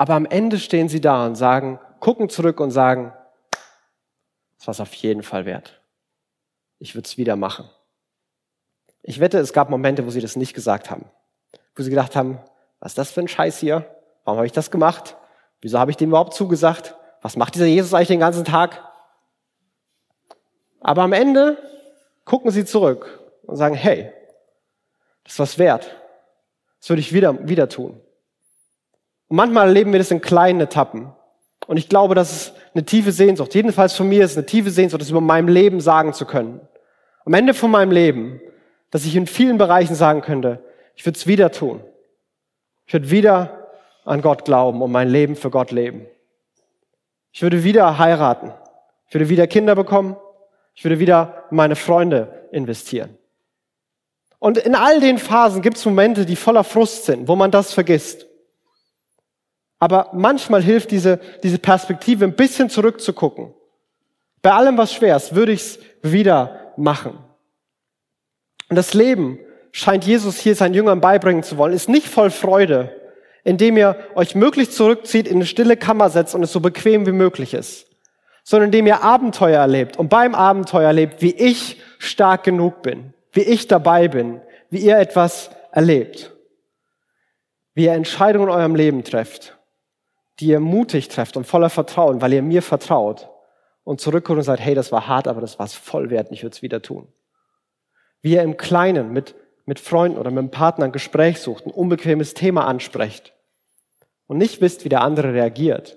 Aber 0.00 0.14
am 0.14 0.24
Ende 0.24 0.58
stehen 0.58 0.88
sie 0.88 1.02
da 1.02 1.26
und 1.26 1.34
sagen, 1.34 1.78
gucken 1.98 2.30
zurück 2.30 2.58
und 2.60 2.70
sagen, 2.70 3.12
das 4.56 4.66
war 4.66 4.72
es 4.72 4.80
auf 4.80 4.94
jeden 4.94 5.22
Fall 5.22 5.44
wert. 5.44 5.82
Ich 6.78 6.94
würde 6.94 7.04
es 7.04 7.18
wieder 7.18 7.36
machen. 7.36 7.68
Ich 9.02 9.20
wette, 9.20 9.36
es 9.36 9.52
gab 9.52 9.68
Momente, 9.68 10.06
wo 10.06 10.08
sie 10.08 10.22
das 10.22 10.36
nicht 10.36 10.54
gesagt 10.54 10.90
haben. 10.90 11.04
Wo 11.74 11.82
sie 11.82 11.90
gedacht 11.90 12.16
haben, 12.16 12.38
was 12.78 12.92
ist 12.92 12.96
das 12.96 13.10
für 13.10 13.20
ein 13.20 13.28
Scheiß 13.28 13.58
hier? 13.58 13.94
Warum 14.24 14.38
habe 14.38 14.46
ich 14.46 14.52
das 14.52 14.70
gemacht? 14.70 15.18
Wieso 15.60 15.78
habe 15.78 15.90
ich 15.90 15.98
dem 15.98 16.08
überhaupt 16.08 16.32
zugesagt? 16.32 16.94
Was 17.20 17.36
macht 17.36 17.54
dieser 17.54 17.66
Jesus 17.66 17.92
eigentlich 17.92 18.08
den 18.08 18.20
ganzen 18.20 18.46
Tag? 18.46 18.82
Aber 20.80 21.02
am 21.02 21.12
Ende 21.12 21.58
gucken 22.24 22.50
sie 22.52 22.64
zurück 22.64 23.20
und 23.42 23.56
sagen, 23.56 23.74
hey, 23.74 24.14
das 25.24 25.38
was 25.38 25.58
wert. 25.58 25.94
Das 26.78 26.88
würde 26.88 27.00
ich 27.00 27.12
wieder, 27.12 27.46
wieder 27.46 27.68
tun. 27.68 28.00
Und 29.30 29.36
manchmal 29.36 29.68
erleben 29.68 29.92
wir 29.92 30.00
das 30.00 30.10
in 30.10 30.20
kleinen 30.20 30.60
Etappen. 30.60 31.12
Und 31.68 31.76
ich 31.76 31.88
glaube, 31.88 32.16
das 32.16 32.32
ist 32.32 32.52
eine 32.74 32.84
tiefe 32.84 33.12
Sehnsucht. 33.12 33.54
Jedenfalls 33.54 33.94
von 33.94 34.08
mir 34.08 34.24
ist 34.24 34.36
eine 34.36 34.44
tiefe 34.44 34.72
Sehnsucht, 34.72 35.00
das 35.00 35.10
über 35.10 35.20
meinem 35.20 35.46
Leben 35.46 35.80
sagen 35.80 36.12
zu 36.12 36.26
können. 36.26 36.60
Am 37.24 37.32
Ende 37.32 37.54
von 37.54 37.70
meinem 37.70 37.92
Leben, 37.92 38.40
dass 38.90 39.04
ich 39.04 39.14
in 39.14 39.28
vielen 39.28 39.56
Bereichen 39.56 39.94
sagen 39.94 40.20
könnte, 40.20 40.64
ich 40.96 41.06
würde 41.06 41.16
es 41.16 41.28
wieder 41.28 41.52
tun. 41.52 41.80
Ich 42.86 42.92
würde 42.92 43.12
wieder 43.12 43.68
an 44.04 44.20
Gott 44.20 44.44
glauben 44.44 44.82
und 44.82 44.90
mein 44.90 45.08
Leben 45.08 45.36
für 45.36 45.50
Gott 45.50 45.70
leben. 45.70 46.06
Ich 47.30 47.40
würde 47.40 47.62
wieder 47.62 47.98
heiraten. 47.98 48.52
Ich 49.06 49.14
würde 49.14 49.28
wieder 49.28 49.46
Kinder 49.46 49.76
bekommen. 49.76 50.16
Ich 50.74 50.84
würde 50.84 50.98
wieder 50.98 51.44
meine 51.50 51.76
Freunde 51.76 52.48
investieren. 52.50 53.16
Und 54.40 54.58
in 54.58 54.74
all 54.74 54.98
den 54.98 55.18
Phasen 55.18 55.62
gibt 55.62 55.76
es 55.76 55.84
Momente, 55.84 56.26
die 56.26 56.34
voller 56.34 56.64
Frust 56.64 57.04
sind, 57.04 57.28
wo 57.28 57.36
man 57.36 57.52
das 57.52 57.72
vergisst. 57.72 58.26
Aber 59.80 60.10
manchmal 60.12 60.62
hilft 60.62 60.92
diese, 60.92 61.18
diese 61.42 61.58
Perspektive, 61.58 62.24
ein 62.24 62.36
bisschen 62.36 62.70
zurückzugucken. 62.70 63.52
Bei 64.42 64.52
allem, 64.52 64.78
was 64.78 64.92
schwer 64.94 65.16
ist, 65.16 65.34
würde 65.34 65.52
ich 65.52 65.60
es 65.60 65.78
wieder 66.02 66.72
machen. 66.76 67.18
Und 68.68 68.76
das 68.76 68.94
Leben, 68.94 69.38
scheint 69.72 70.04
Jesus 70.04 70.38
hier 70.38 70.54
seinen 70.54 70.74
Jüngern 70.74 71.00
beibringen 71.00 71.42
zu 71.42 71.56
wollen, 71.56 71.72
ist 71.72 71.88
nicht 71.88 72.06
voll 72.06 72.30
Freude, 72.30 72.94
indem 73.44 73.76
ihr 73.76 73.96
euch 74.14 74.34
möglichst 74.34 74.74
zurückzieht, 74.74 75.26
in 75.26 75.36
eine 75.36 75.46
stille 75.46 75.76
Kammer 75.76 76.10
setzt 76.10 76.34
und 76.34 76.42
es 76.42 76.52
so 76.52 76.60
bequem 76.60 77.06
wie 77.06 77.12
möglich 77.12 77.54
ist, 77.54 77.86
sondern 78.44 78.68
indem 78.68 78.86
ihr 78.86 79.02
Abenteuer 79.02 79.60
erlebt 79.60 79.96
und 79.96 80.08
beim 80.08 80.34
Abenteuer 80.34 80.88
erlebt, 80.88 81.22
wie 81.22 81.32
ich 81.32 81.80
stark 81.98 82.44
genug 82.44 82.82
bin, 82.82 83.14
wie 83.32 83.42
ich 83.42 83.66
dabei 83.66 84.08
bin, 84.08 84.40
wie 84.70 84.78
ihr 84.78 84.98
etwas 84.98 85.50
erlebt, 85.72 86.32
wie 87.74 87.84
ihr 87.84 87.92
Entscheidungen 87.92 88.48
in 88.48 88.54
eurem 88.54 88.74
Leben 88.74 89.04
trefft, 89.04 89.56
die 90.40 90.46
ihr 90.46 90.60
mutig 90.60 91.08
trefft 91.08 91.36
und 91.36 91.46
voller 91.46 91.70
Vertrauen, 91.70 92.20
weil 92.20 92.32
ihr 92.32 92.42
mir 92.42 92.62
vertraut 92.62 93.28
und 93.84 94.00
zurückkommt 94.00 94.38
und 94.38 94.44
sagt, 94.44 94.60
hey, 94.60 94.74
das 94.74 94.90
war 94.92 95.06
hart, 95.06 95.28
aber 95.28 95.40
das 95.40 95.58
war 95.58 95.66
es 95.66 95.74
voll 95.74 96.10
wert, 96.10 96.28
ich 96.30 96.42
würde 96.42 96.54
es 96.54 96.62
wieder 96.62 96.82
tun. 96.82 97.06
Wie 98.22 98.32
ihr 98.32 98.42
im 98.42 98.56
Kleinen 98.56 99.12
mit 99.12 99.34
mit 99.70 99.78
Freunden 99.78 100.18
oder 100.18 100.32
mit 100.32 100.38
einem 100.40 100.50
Partner 100.50 100.86
ein 100.86 100.92
Gespräch 100.92 101.38
sucht, 101.38 101.64
ein 101.64 101.70
unbequemes 101.70 102.34
Thema 102.34 102.66
ansprecht 102.66 103.32
und 104.26 104.36
nicht 104.36 104.60
wisst, 104.60 104.84
wie 104.84 104.88
der 104.88 105.02
andere 105.02 105.32
reagiert, 105.32 105.96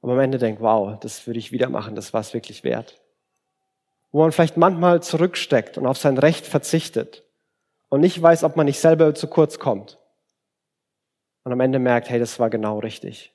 aber 0.00 0.12
am 0.12 0.20
Ende 0.20 0.38
denkt, 0.38 0.62
wow, 0.62 0.98
das 0.98 1.26
würde 1.26 1.38
ich 1.38 1.52
wieder 1.52 1.68
machen, 1.68 1.94
das 1.94 2.14
war 2.14 2.22
es 2.22 2.32
wirklich 2.32 2.64
wert. 2.64 3.02
Wo 4.12 4.22
man 4.22 4.32
vielleicht 4.32 4.56
manchmal 4.56 5.02
zurücksteckt 5.02 5.76
und 5.76 5.86
auf 5.86 5.98
sein 5.98 6.16
Recht 6.16 6.46
verzichtet 6.46 7.22
und 7.90 8.00
nicht 8.00 8.22
weiß, 8.22 8.44
ob 8.44 8.56
man 8.56 8.64
nicht 8.64 8.80
selber 8.80 9.14
zu 9.14 9.28
kurz 9.28 9.58
kommt. 9.58 9.98
Und 11.44 11.52
am 11.52 11.60
Ende 11.60 11.78
merkt, 11.78 12.08
hey, 12.08 12.18
das 12.18 12.38
war 12.38 12.48
genau 12.48 12.78
richtig. 12.78 13.34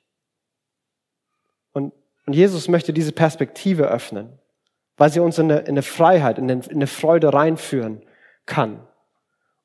Und, 1.76 1.92
und 2.24 2.32
Jesus 2.32 2.68
möchte 2.68 2.94
diese 2.94 3.12
Perspektive 3.12 3.88
öffnen, 3.88 4.30
weil 4.96 5.10
sie 5.10 5.20
uns 5.20 5.38
in 5.38 5.52
eine, 5.52 5.60
in 5.60 5.72
eine 5.72 5.82
Freiheit, 5.82 6.38
in 6.38 6.50
eine, 6.50 6.62
in 6.64 6.76
eine 6.76 6.86
Freude 6.86 7.34
reinführen 7.34 8.00
kann. 8.46 8.80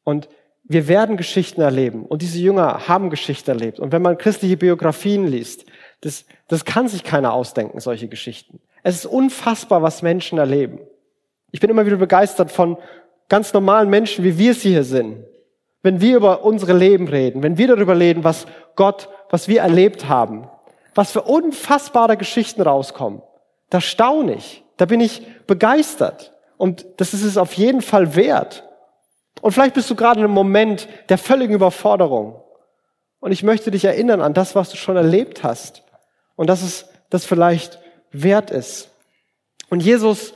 Und 0.03 0.27
wir 0.63 0.89
werden 0.89 1.15
Geschichten 1.15 1.61
erleben. 1.61 2.05
Und 2.05 2.21
diese 2.21 2.37
Jünger 2.39 2.89
haben 2.89 3.11
Geschichten 3.11 3.49
erlebt. 3.51 3.79
Und 3.79 3.93
wenn 3.93 4.01
man 4.01 4.17
christliche 4.17 4.57
Biografien 4.57 5.25
liest, 5.25 5.63
das, 6.01 6.25
das 6.49 6.65
kann 6.65 6.89
sich 6.89 7.05
keiner 7.05 7.31
ausdenken, 7.31 7.79
solche 7.79 8.09
Geschichten. 8.09 8.59
Es 8.83 8.95
ist 8.95 9.05
unfassbar, 9.05 9.81
was 9.81 10.01
Menschen 10.01 10.37
erleben. 10.37 10.79
Ich 11.51 11.61
bin 11.61 11.69
immer 11.69 11.85
wieder 11.85 11.95
begeistert 11.95 12.51
von 12.51 12.77
ganz 13.29 13.53
normalen 13.53 13.89
Menschen, 13.89 14.25
wie 14.25 14.37
wir 14.37 14.53
sie 14.53 14.71
hier 14.71 14.83
sind. 14.83 15.23
Wenn 15.81 16.01
wir 16.01 16.17
über 16.17 16.43
unsere 16.43 16.73
Leben 16.73 17.07
reden, 17.07 17.41
wenn 17.41 17.57
wir 17.57 17.69
darüber 17.69 17.97
reden, 17.97 18.25
was 18.25 18.47
Gott, 18.75 19.07
was 19.29 19.47
wir 19.47 19.61
erlebt 19.61 20.09
haben, 20.09 20.49
was 20.93 21.11
für 21.11 21.21
unfassbare 21.21 22.17
Geschichten 22.17 22.61
rauskommen, 22.61 23.21
da 23.69 23.81
staune 23.81 24.33
ich, 24.33 24.63
da 24.77 24.85
bin 24.85 24.99
ich 24.99 25.25
begeistert. 25.47 26.33
Und 26.57 26.85
das 26.97 27.13
ist 27.13 27.23
es 27.23 27.37
auf 27.37 27.53
jeden 27.53 27.81
Fall 27.81 28.15
wert. 28.15 28.67
Und 29.41 29.51
vielleicht 29.51 29.73
bist 29.73 29.89
du 29.89 29.95
gerade 29.95 30.19
in 30.19 30.25
einem 30.25 30.33
Moment 30.33 30.87
der 31.09 31.17
völligen 31.17 31.55
Überforderung. 31.55 32.41
Und 33.19 33.31
ich 33.31 33.43
möchte 33.43 33.71
dich 33.71 33.85
erinnern 33.85 34.21
an 34.21 34.33
das, 34.33 34.55
was 34.55 34.69
du 34.69 34.77
schon 34.77 34.97
erlebt 34.97 35.43
hast. 35.43 35.83
Und 36.35 36.47
dass 36.47 36.61
es 36.61 36.85
das 37.09 37.25
vielleicht 37.25 37.79
wert 38.11 38.51
ist. 38.51 38.89
Und 39.69 39.81
Jesus 39.81 40.33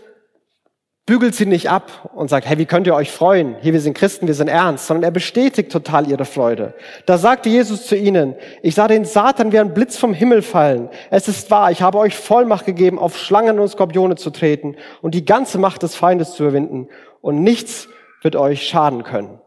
bügelt 1.06 1.36
sie 1.36 1.46
nicht 1.46 1.70
ab 1.70 2.10
und 2.16 2.30
sagt, 2.30 2.48
hey, 2.48 2.58
wie 2.58 2.66
könnt 2.66 2.88
ihr 2.88 2.96
euch 2.96 3.12
freuen? 3.12 3.56
Hier, 3.62 3.74
wir 3.74 3.80
sind 3.80 3.96
Christen, 3.96 4.26
wir 4.26 4.34
sind 4.34 4.48
ernst, 4.48 4.88
sondern 4.88 5.04
er 5.04 5.12
bestätigt 5.12 5.72
total 5.72 6.10
ihre 6.10 6.26
Freude. 6.26 6.74
Da 7.06 7.20
sagte 7.20 7.50
Jesus 7.50 7.86
zu 7.86 7.96
ihnen, 7.96 8.36
ich 8.64 8.74
sah 8.74 8.88
den 8.88 9.06
Satan 9.06 9.52
wie 9.52 9.60
ein 9.60 9.74
Blitz 9.74 9.98
vom 9.98 10.14
Himmel 10.14 10.42
fallen. 10.42 10.90
Es 11.12 11.28
ist 11.28 11.52
wahr, 11.52 11.70
ich 11.70 11.84
habe 11.84 12.00
euch 12.00 12.16
Vollmacht 12.16 12.66
gegeben, 12.66 12.98
auf 12.98 13.18
Schlangen 13.18 13.60
und 13.60 13.68
Skorpione 13.68 14.16
zu 14.16 14.32
treten 14.32 14.78
und 15.02 15.14
die 15.14 15.26
ganze 15.26 15.60
Macht 15.60 15.84
des 15.84 15.96
Feindes 15.96 16.34
zu 16.34 16.44
überwinden. 16.44 16.88
Und 17.22 17.44
nichts 17.44 17.88
wird 18.22 18.36
euch 18.36 18.68
schaden 18.68 19.04
können. 19.04 19.40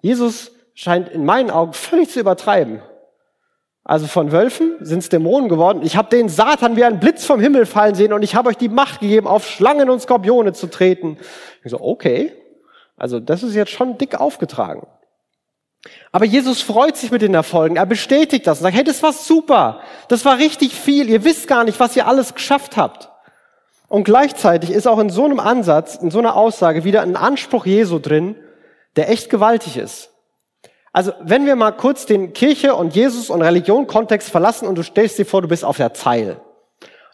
Jesus 0.00 0.52
scheint 0.74 1.08
in 1.08 1.24
meinen 1.24 1.50
Augen 1.50 1.72
völlig 1.72 2.10
zu 2.10 2.20
übertreiben. 2.20 2.80
Also 3.84 4.06
von 4.06 4.32
Wölfen 4.32 4.76
sind 4.80 5.00
es 5.00 5.10
Dämonen 5.10 5.50
geworden. 5.50 5.82
Ich 5.82 5.96
habe 5.96 6.08
den 6.08 6.30
Satan 6.30 6.76
wie 6.76 6.84
ein 6.84 7.00
Blitz 7.00 7.26
vom 7.26 7.38
Himmel 7.38 7.66
fallen 7.66 7.94
sehen 7.94 8.14
und 8.14 8.22
ich 8.22 8.34
habe 8.34 8.48
euch 8.48 8.56
die 8.56 8.70
Macht 8.70 9.00
gegeben, 9.00 9.26
auf 9.26 9.46
Schlangen 9.46 9.90
und 9.90 10.00
Skorpione 10.00 10.54
zu 10.54 10.68
treten. 10.68 11.18
Ich 11.62 11.70
so, 11.70 11.80
okay, 11.80 12.32
also 12.96 13.20
das 13.20 13.42
ist 13.42 13.54
jetzt 13.54 13.72
schon 13.72 13.98
dick 13.98 14.18
aufgetragen. 14.18 14.86
Aber 16.12 16.24
Jesus 16.24 16.62
freut 16.62 16.96
sich 16.96 17.10
mit 17.10 17.20
den 17.20 17.34
Erfolgen. 17.34 17.76
Er 17.76 17.84
bestätigt 17.84 18.46
das 18.46 18.58
und 18.58 18.62
sagt, 18.62 18.76
hey, 18.76 18.84
das 18.84 19.02
war 19.02 19.12
super. 19.12 19.80
Das 20.08 20.24
war 20.24 20.38
richtig 20.38 20.74
viel. 20.74 21.10
Ihr 21.10 21.24
wisst 21.24 21.46
gar 21.46 21.64
nicht, 21.64 21.78
was 21.78 21.94
ihr 21.94 22.06
alles 22.06 22.34
geschafft 22.34 22.78
habt. 22.78 23.10
Und 23.88 24.04
gleichzeitig 24.04 24.70
ist 24.70 24.88
auch 24.88 24.98
in 24.98 25.10
so 25.10 25.26
einem 25.26 25.40
Ansatz, 25.40 25.96
in 25.96 26.10
so 26.10 26.20
einer 26.20 26.36
Aussage 26.36 26.84
wieder 26.84 27.02
ein 27.02 27.16
Anspruch 27.16 27.66
Jesu 27.66 27.98
drin, 27.98 28.34
der 28.96 29.10
echt 29.10 29.28
gewaltig 29.28 29.76
ist. 29.76 30.10
Also, 30.94 31.12
wenn 31.20 31.44
wir 31.44 31.56
mal 31.56 31.72
kurz 31.72 32.06
den 32.06 32.34
Kirche 32.34 32.76
und 32.76 32.94
Jesus 32.94 33.28
und 33.28 33.42
Religion 33.42 33.88
Kontext 33.88 34.30
verlassen 34.30 34.68
und 34.68 34.78
du 34.78 34.84
stellst 34.84 35.18
dir 35.18 35.26
vor, 35.26 35.42
du 35.42 35.48
bist 35.48 35.64
auf 35.64 35.76
der 35.76 35.92
Zeil. 35.92 36.40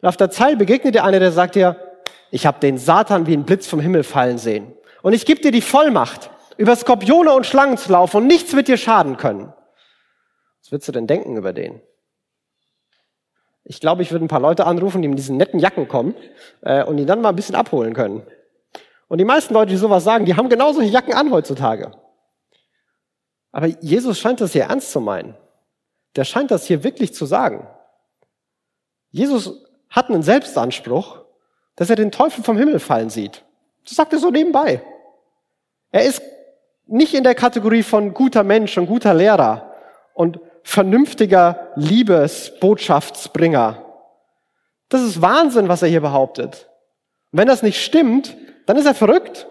Und 0.03 0.09
auf 0.09 0.19
der 0.19 0.31
Zeil 0.31 0.57
begegnet 0.57 0.95
dir 0.95 1.03
einer, 1.03 1.19
der 1.19 1.33
sagt 1.33 1.55
dir, 1.55 1.77
ich 2.31 2.45
habe 2.45 2.61
den 2.61 2.77
Satan 2.77 3.27
wie 3.27 3.33
ein 3.33 3.45
Blitz 3.45 3.67
vom 3.67 3.81
Himmel 3.81 4.05
fallen 4.05 4.37
sehen. 4.37 4.75
Und 5.01 5.15
ich 5.15 5.25
gebe 5.25 5.41
dir 5.41 5.51
die 5.51 5.63
Vollmacht, 5.63 6.31
über 6.59 6.77
Skorpione 6.77 7.33
und 7.33 7.47
Schlangen 7.47 7.79
zu 7.79 7.91
laufen 7.91 8.19
und 8.19 8.27
nichts 8.27 8.55
wird 8.55 8.69
dir 8.69 8.77
schaden 8.77 9.17
können. 9.17 9.51
Was 10.61 10.71
würdest 10.71 10.89
du 10.89 10.93
denn 10.93 11.07
denken 11.07 11.39
über 11.39 11.55
den? 11.55 11.81
Ich 13.65 13.81
glaube, 13.81 14.03
ich 14.03 14.13
würde 14.13 14.27
ein 14.27 14.29
paar 14.29 14.41
Leute 14.41 14.67
anrufen, 14.67 15.01
die 15.01 15.09
mit 15.09 15.19
diesen 15.19 15.39
netten 15.39 15.59
Jacken 15.59 15.89
kommen 15.89 16.15
äh, 16.61 16.85
und 16.85 16.99
die 16.99 17.07
dann 17.07 17.23
mal 17.23 17.31
ein 17.31 17.37
bisschen 17.37 17.55
abholen 17.55 17.95
können. 17.95 18.27
Und 19.09 19.17
die 19.17 19.25
meisten 19.25 19.55
Leute, 19.55 19.71
die 19.71 19.79
sowas 19.79 20.05
sagen, 20.05 20.27
die 20.27 20.37
haben 20.37 20.51
genau 20.51 20.71
solche 20.75 20.91
Jacken 20.91 21.15
an 21.15 21.31
heutzutage. 21.31 21.93
Aber 23.53 23.67
Jesus 23.67 24.19
scheint 24.19 24.41
das 24.41 24.53
hier 24.53 24.65
ernst 24.65 24.93
zu 24.93 25.01
meinen. 25.01 25.37
Der 26.17 26.25
scheint 26.25 26.51
das 26.51 26.67
hier 26.67 26.85
wirklich 26.85 27.15
zu 27.15 27.27
sagen. 27.27 27.67
Jesus 29.11 29.65
hat 29.89 30.09
einen 30.09 30.23
Selbstanspruch, 30.23 31.21
dass 31.77 31.91
er 31.91 31.97
den 31.97 32.13
Teufel 32.13 32.45
vom 32.45 32.57
Himmel 32.57 32.79
fallen 32.79 33.11
sieht. 33.11 33.45
Das 33.85 33.95
sagt 33.95 34.13
er 34.13 34.19
so 34.19 34.31
nebenbei. 34.31 34.83
Er 35.91 36.05
ist 36.05 36.23
nicht 36.87 37.15
in 37.15 37.25
der 37.25 37.35
Kategorie 37.35 37.83
von 37.83 38.15
guter 38.15 38.45
Mensch 38.45 38.77
und 38.79 38.87
guter 38.87 39.15
Lehrer 39.15 39.75
und 40.15 40.41
vernünftiger 40.63 41.69
Liebesbotschaftsbringer. 41.77 43.85
Das 44.89 45.03
ist 45.03 45.23
Wahnsinn, 45.23 45.69
was 45.69 45.83
er 45.83 45.89
hier 45.89 46.01
behauptet. 46.01 46.69
Und 47.33 47.39
wenn 47.39 47.49
das 47.49 47.63
nicht 47.63 47.83
stimmt, 47.83 48.37
dann 48.67 48.77
ist 48.77 48.87
er 48.87 48.95
verrückt. 48.95 49.47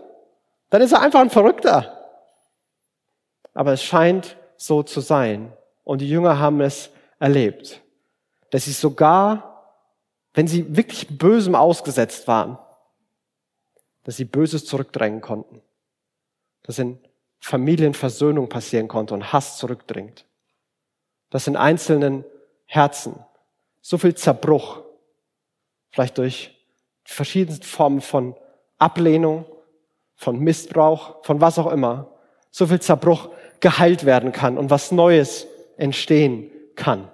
Dann 0.69 0.81
ist 0.81 0.91
er 0.91 1.01
einfach 1.01 1.21
ein 1.21 1.29
Verrückter. 1.29 1.98
Aber 3.59 3.73
es 3.73 3.83
scheint 3.83 4.37
so 4.55 4.83
zu 4.83 5.01
sein. 5.01 5.51
Und 5.83 5.99
die 5.99 6.07
Jünger 6.07 6.39
haben 6.39 6.61
es 6.61 6.91
erlebt, 7.19 7.81
dass 8.51 8.63
sie 8.63 8.71
sogar, 8.71 9.75
wenn 10.33 10.47
sie 10.47 10.77
wirklich 10.77 11.17
Bösem 11.17 11.55
ausgesetzt 11.55 12.25
waren, 12.29 12.57
dass 14.05 14.15
sie 14.15 14.23
Böses 14.23 14.65
zurückdrängen 14.65 15.19
konnten. 15.19 15.61
Dass 16.63 16.79
in 16.79 16.99
Familien 17.41 17.93
Versöhnung 17.93 18.47
passieren 18.47 18.87
konnte 18.87 19.13
und 19.13 19.33
Hass 19.33 19.57
zurückdringt. 19.57 20.25
Dass 21.29 21.45
in 21.45 21.57
einzelnen 21.57 22.23
Herzen 22.65 23.19
so 23.81 23.97
viel 23.97 24.15
Zerbruch, 24.15 24.83
vielleicht 25.89 26.17
durch 26.17 26.57
verschiedenste 27.03 27.67
Formen 27.67 27.99
von 27.99 28.37
Ablehnung, 28.77 29.43
von 30.15 30.39
Missbrauch, 30.39 31.25
von 31.25 31.41
was 31.41 31.59
auch 31.59 31.69
immer, 31.69 32.09
so 32.51 32.65
viel 32.65 32.79
Zerbruch 32.79 33.29
geheilt 33.59 34.05
werden 34.05 34.31
kann 34.31 34.57
und 34.57 34.69
was 34.69 34.91
Neues 34.91 35.47
entstehen 35.77 36.51
kann. 36.75 37.09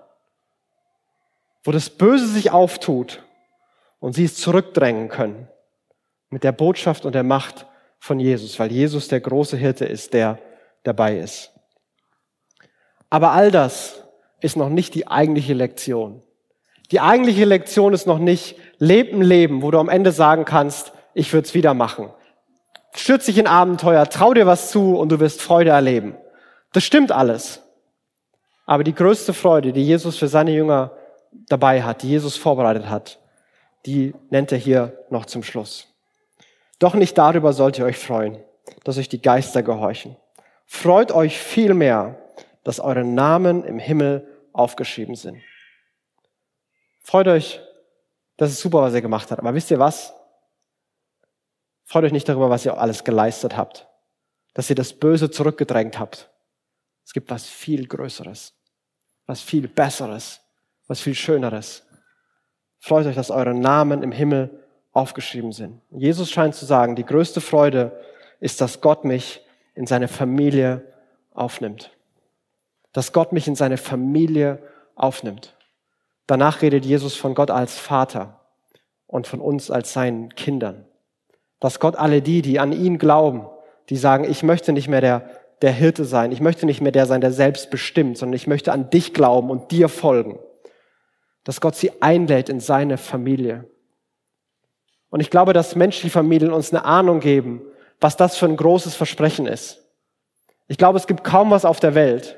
Wo 1.63 1.71
das 1.71 1.89
Böse 1.89 2.27
sich 2.27 2.51
auftut 2.51 3.23
und 3.99 4.13
sie 4.13 4.25
es 4.25 4.35
zurückdrängen 4.35 5.09
können 5.09 5.47
mit 6.29 6.43
der 6.43 6.51
Botschaft 6.51 7.05
und 7.05 7.15
der 7.15 7.23
Macht 7.23 7.65
von 7.99 8.19
Jesus, 8.19 8.59
weil 8.59 8.71
Jesus 8.71 9.07
der 9.07 9.19
große 9.19 9.57
Hirte 9.57 9.85
ist, 9.85 10.13
der 10.13 10.37
dabei 10.83 11.17
ist. 11.17 11.51
Aber 13.09 13.31
all 13.31 13.51
das 13.51 14.03
ist 14.41 14.57
noch 14.57 14.69
nicht 14.69 14.93
die 14.93 15.07
eigentliche 15.07 15.53
Lektion. 15.53 16.21
Die 16.91 16.99
eigentliche 16.99 17.45
Lektion 17.45 17.93
ist 17.93 18.05
noch 18.05 18.19
nicht, 18.19 18.57
leb 18.77 19.11
ein 19.11 19.21
Leben, 19.21 19.61
wo 19.61 19.71
du 19.71 19.79
am 19.79 19.89
Ende 19.89 20.11
sagen 20.11 20.45
kannst, 20.45 20.91
ich 21.13 21.33
würde 21.33 21.47
es 21.47 21.53
wieder 21.53 21.73
machen. 21.73 22.09
Stürz 22.93 23.25
dich 23.25 23.37
in 23.37 23.47
Abenteuer, 23.47 24.07
trau 24.09 24.33
dir 24.33 24.45
was 24.45 24.69
zu 24.69 24.97
und 24.97 25.09
du 25.09 25.19
wirst 25.19 25.41
Freude 25.41 25.71
erleben. 25.71 26.15
Das 26.75 26.83
stimmt 26.83 27.13
alles. 27.13 27.61
Aber 28.65 28.83
die 28.83 28.93
größte 28.93 29.33
Freude, 29.33 29.71
die 29.71 29.85
Jesus 29.85 30.17
für 30.17 30.27
seine 30.27 30.51
Jünger 30.51 30.91
dabei 31.47 31.81
hat, 31.81 32.03
die 32.03 32.09
Jesus 32.09 32.35
vorbereitet 32.35 32.89
hat, 32.89 33.17
die 33.85 34.13
nennt 34.29 34.51
er 34.51 34.57
hier 34.57 35.05
noch 35.09 35.25
zum 35.25 35.41
Schluss. 35.41 35.87
Doch 36.77 36.93
nicht 36.93 37.17
darüber 37.17 37.53
sollt 37.53 37.79
ihr 37.79 37.85
euch 37.85 37.97
freuen, 37.97 38.43
dass 38.83 38.97
euch 38.97 39.07
die 39.07 39.21
Geister 39.21 39.63
gehorchen. 39.63 40.17
Freut 40.65 41.13
euch 41.13 41.39
vielmehr, 41.39 42.19
dass 42.65 42.81
eure 42.81 43.05
Namen 43.05 43.63
im 43.63 43.79
Himmel 43.79 44.27
aufgeschrieben 44.51 45.15
sind. 45.15 45.41
Freut 46.99 47.29
euch, 47.29 47.61
das 48.35 48.51
ist 48.51 48.59
super, 48.59 48.81
was 48.81 48.93
ihr 48.93 49.01
gemacht 49.01 49.31
habt. 49.31 49.39
Aber 49.39 49.53
wisst 49.53 49.71
ihr 49.71 49.79
was? 49.79 50.13
Freut 51.85 52.03
euch 52.03 52.11
nicht 52.11 52.27
darüber, 52.27 52.49
was 52.49 52.65
ihr 52.65 52.77
alles 52.77 53.05
geleistet 53.05 53.55
habt. 53.55 53.87
Dass 54.53 54.69
ihr 54.69 54.75
das 54.75 54.91
Böse 54.91 55.31
zurückgedrängt 55.31 55.99
habt. 55.99 56.29
Es 57.05 57.13
gibt 57.13 57.29
was 57.29 57.45
viel 57.45 57.87
Größeres, 57.87 58.53
was 59.27 59.41
viel 59.41 59.67
Besseres, 59.67 60.41
was 60.87 60.99
viel 60.99 61.15
Schöneres. 61.15 61.83
Freut 62.79 63.05
euch, 63.05 63.15
dass 63.15 63.31
eure 63.31 63.53
Namen 63.53 64.03
im 64.03 64.11
Himmel 64.11 64.63
aufgeschrieben 64.91 65.51
sind. 65.51 65.81
Jesus 65.91 66.31
scheint 66.31 66.55
zu 66.55 66.65
sagen, 66.65 66.95
die 66.95 67.05
größte 67.05 67.41
Freude 67.41 67.91
ist, 68.39 68.59
dass 68.61 68.81
Gott 68.81 69.05
mich 69.05 69.41
in 69.75 69.85
seine 69.85 70.07
Familie 70.07 70.83
aufnimmt. 71.33 71.91
Dass 72.93 73.13
Gott 73.13 73.33
mich 73.33 73.47
in 73.47 73.55
seine 73.55 73.77
Familie 73.77 74.59
aufnimmt. 74.95 75.55
Danach 76.27 76.61
redet 76.61 76.85
Jesus 76.85 77.15
von 77.15 77.35
Gott 77.35 77.51
als 77.51 77.77
Vater 77.77 78.39
und 79.05 79.27
von 79.27 79.41
uns 79.41 79.69
als 79.69 79.93
seinen 79.93 80.33
Kindern. 80.35 80.85
Dass 81.59 81.79
Gott 81.79 81.95
alle 81.95 82.21
die, 82.21 82.41
die 82.41 82.59
an 82.59 82.71
ihn 82.71 82.97
glauben, 82.97 83.47
die 83.89 83.97
sagen, 83.97 84.23
ich 84.23 84.41
möchte 84.41 84.73
nicht 84.73 84.87
mehr 84.87 85.01
der 85.01 85.29
der 85.61 85.71
Hirte 85.71 86.05
sein. 86.05 86.31
Ich 86.31 86.41
möchte 86.41 86.65
nicht 86.65 86.81
mehr 86.81 86.91
der 86.91 87.05
sein, 87.05 87.21
der 87.21 87.31
selbst 87.31 87.69
bestimmt, 87.69 88.17
sondern 88.17 88.35
ich 88.35 88.47
möchte 88.47 88.71
an 88.71 88.89
dich 88.89 89.13
glauben 89.13 89.49
und 89.49 89.71
dir 89.71 89.89
folgen. 89.89 90.39
Dass 91.43 91.61
Gott 91.61 91.75
sie 91.75 92.01
einlädt 92.01 92.49
in 92.49 92.59
seine 92.59 92.97
Familie. 92.97 93.65
Und 95.09 95.19
ich 95.19 95.29
glaube, 95.29 95.53
dass 95.53 95.75
menschliche 95.75 96.11
Familien 96.11 96.51
uns 96.51 96.73
eine 96.73 96.83
Ahnung 96.83 97.19
geben, 97.19 97.61
was 98.01 98.17
das 98.17 98.35
für 98.35 98.47
ein 98.47 98.57
großes 98.57 98.95
Versprechen 98.95 99.45
ist. 99.45 99.81
Ich 100.67 100.77
glaube, 100.77 100.97
es 100.97 101.07
gibt 101.07 101.23
kaum 101.23 101.51
was 101.51 101.63
auf 101.63 101.79
der 101.79 101.95
Welt, 101.95 102.37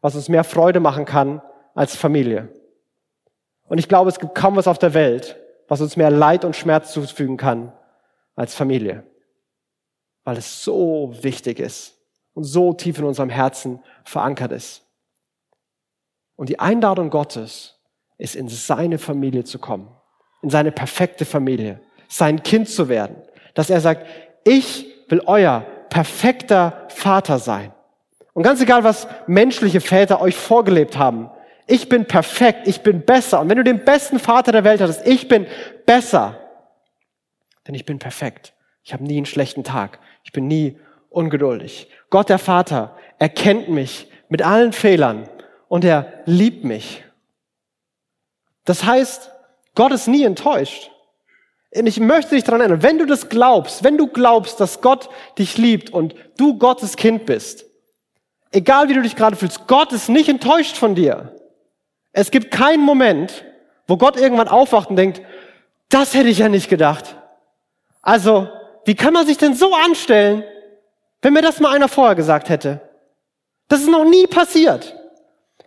was 0.00 0.16
uns 0.16 0.28
mehr 0.28 0.44
Freude 0.44 0.80
machen 0.80 1.04
kann 1.04 1.42
als 1.74 1.94
Familie. 1.94 2.48
Und 3.68 3.78
ich 3.78 3.88
glaube, 3.88 4.08
es 4.08 4.18
gibt 4.18 4.34
kaum 4.34 4.56
was 4.56 4.66
auf 4.66 4.78
der 4.78 4.94
Welt, 4.94 5.36
was 5.68 5.80
uns 5.80 5.96
mehr 5.96 6.10
Leid 6.10 6.44
und 6.44 6.56
Schmerz 6.56 6.92
zufügen 6.92 7.36
kann 7.36 7.72
als 8.34 8.54
Familie. 8.54 9.04
Weil 10.24 10.38
es 10.38 10.64
so 10.64 11.14
wichtig 11.20 11.60
ist 11.60 11.97
und 12.38 12.44
so 12.44 12.72
tief 12.72 13.00
in 13.00 13.04
unserem 13.04 13.30
Herzen 13.30 13.80
verankert 14.04 14.52
ist. 14.52 14.86
Und 16.36 16.48
die 16.48 16.60
Einladung 16.60 17.10
Gottes 17.10 17.80
ist, 18.16 18.36
in 18.36 18.48
seine 18.48 18.98
Familie 18.98 19.42
zu 19.42 19.58
kommen, 19.58 19.88
in 20.40 20.48
seine 20.48 20.70
perfekte 20.70 21.24
Familie, 21.24 21.80
sein 22.06 22.44
Kind 22.44 22.68
zu 22.68 22.88
werden, 22.88 23.16
dass 23.54 23.70
er 23.70 23.80
sagt, 23.80 24.06
ich 24.44 24.86
will 25.08 25.20
euer 25.26 25.66
perfekter 25.90 26.86
Vater 26.90 27.40
sein. 27.40 27.72
Und 28.34 28.44
ganz 28.44 28.60
egal, 28.60 28.84
was 28.84 29.08
menschliche 29.26 29.80
Väter 29.80 30.20
euch 30.20 30.36
vorgelebt 30.36 30.96
haben, 30.96 31.30
ich 31.66 31.88
bin 31.88 32.06
perfekt, 32.06 32.68
ich 32.68 32.82
bin 32.82 33.04
besser. 33.04 33.40
Und 33.40 33.48
wenn 33.48 33.56
du 33.56 33.64
den 33.64 33.84
besten 33.84 34.20
Vater 34.20 34.52
der 34.52 34.62
Welt 34.62 34.80
hattest, 34.80 35.04
ich 35.08 35.26
bin 35.26 35.48
besser, 35.86 36.38
denn 37.66 37.74
ich 37.74 37.84
bin 37.84 37.98
perfekt. 37.98 38.54
Ich 38.84 38.92
habe 38.92 39.02
nie 39.02 39.16
einen 39.16 39.26
schlechten 39.26 39.64
Tag. 39.64 39.98
Ich 40.22 40.30
bin 40.30 40.46
nie 40.46 40.78
ungeduldig. 41.18 41.88
Gott 42.10 42.28
der 42.28 42.38
Vater 42.38 42.96
erkennt 43.18 43.68
mich 43.68 44.08
mit 44.28 44.42
allen 44.42 44.72
Fehlern 44.72 45.28
und 45.68 45.84
er 45.84 46.22
liebt 46.24 46.64
mich. 46.64 47.04
Das 48.64 48.84
heißt, 48.84 49.30
Gott 49.74 49.92
ist 49.92 50.08
nie 50.08 50.24
enttäuscht. 50.24 50.90
Und 51.74 51.86
ich 51.86 52.00
möchte 52.00 52.34
dich 52.34 52.44
daran 52.44 52.60
erinnern, 52.60 52.82
wenn 52.82 52.98
du 52.98 53.04
das 53.04 53.28
glaubst, 53.28 53.84
wenn 53.84 53.98
du 53.98 54.06
glaubst, 54.06 54.60
dass 54.60 54.80
Gott 54.80 55.10
dich 55.38 55.58
liebt 55.58 55.90
und 55.90 56.14
du 56.38 56.56
Gottes 56.56 56.96
Kind 56.96 57.26
bist, 57.26 57.66
egal 58.52 58.88
wie 58.88 58.94
du 58.94 59.02
dich 59.02 59.16
gerade 59.16 59.36
fühlst, 59.36 59.66
Gott 59.66 59.92
ist 59.92 60.08
nicht 60.08 60.28
enttäuscht 60.28 60.76
von 60.76 60.94
dir. 60.94 61.34
Es 62.12 62.30
gibt 62.30 62.50
keinen 62.50 62.82
Moment, 62.82 63.44
wo 63.86 63.96
Gott 63.96 64.16
irgendwann 64.16 64.48
aufwacht 64.48 64.90
und 64.90 64.96
denkt, 64.96 65.20
das 65.90 66.14
hätte 66.14 66.28
ich 66.28 66.38
ja 66.38 66.48
nicht 66.48 66.70
gedacht. 66.70 67.16
Also, 68.02 68.48
wie 68.84 68.94
kann 68.94 69.12
man 69.12 69.26
sich 69.26 69.36
denn 69.36 69.54
so 69.54 69.74
anstellen, 69.74 70.44
wenn 71.22 71.32
mir 71.32 71.42
das 71.42 71.60
mal 71.60 71.74
einer 71.74 71.88
vorher 71.88 72.14
gesagt 72.14 72.48
hätte. 72.48 72.80
Das 73.68 73.80
ist 73.80 73.88
noch 73.88 74.04
nie 74.04 74.26
passiert. 74.26 74.96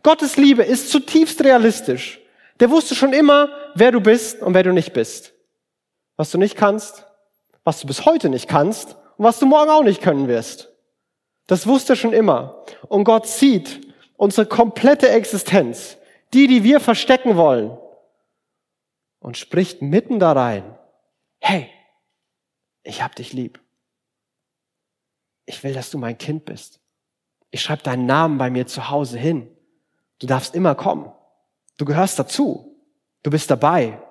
Gottes 0.03 0.37
Liebe 0.37 0.63
ist 0.63 0.89
zutiefst 0.89 1.43
realistisch. 1.43 2.19
Der 2.59 2.69
wusste 2.69 2.95
schon 2.95 3.13
immer, 3.13 3.49
wer 3.75 3.91
du 3.91 4.01
bist 4.01 4.41
und 4.41 4.53
wer 4.53 4.63
du 4.63 4.71
nicht 4.71 4.93
bist. 4.93 5.33
Was 6.17 6.31
du 6.31 6.37
nicht 6.37 6.55
kannst, 6.55 7.05
was 7.63 7.79
du 7.79 7.87
bis 7.87 8.05
heute 8.05 8.29
nicht 8.29 8.47
kannst 8.47 8.95
und 9.17 9.25
was 9.25 9.39
du 9.39 9.45
morgen 9.45 9.69
auch 9.69 9.83
nicht 9.83 10.01
können 10.01 10.27
wirst. 10.27 10.69
Das 11.47 11.67
wusste 11.67 11.93
er 11.93 11.97
schon 11.97 12.13
immer. 12.13 12.63
Und 12.87 13.03
Gott 13.03 13.27
sieht 13.27 13.81
unsere 14.17 14.47
komplette 14.47 15.09
Existenz, 15.09 15.97
die, 16.33 16.47
die 16.47 16.63
wir 16.63 16.79
verstecken 16.79 17.35
wollen, 17.37 17.77
und 19.19 19.37
spricht 19.37 19.81
mitten 19.81 20.19
da 20.19 20.31
rein, 20.31 20.77
hey, 21.39 21.69
ich 22.83 23.03
hab 23.03 23.15
dich 23.15 23.33
lieb. 23.33 23.59
Ich 25.51 25.65
will, 25.65 25.73
dass 25.73 25.91
du 25.91 25.97
mein 25.97 26.17
Kind 26.17 26.45
bist. 26.45 26.79
Ich 27.49 27.61
schreibe 27.61 27.83
deinen 27.83 28.05
Namen 28.05 28.37
bei 28.37 28.49
mir 28.49 28.67
zu 28.67 28.89
Hause 28.89 29.17
hin. 29.19 29.49
Du 30.19 30.25
darfst 30.25 30.55
immer 30.55 30.75
kommen. 30.75 31.11
Du 31.77 31.83
gehörst 31.83 32.17
dazu. 32.17 32.73
Du 33.21 33.31
bist 33.31 33.51
dabei. 33.51 34.01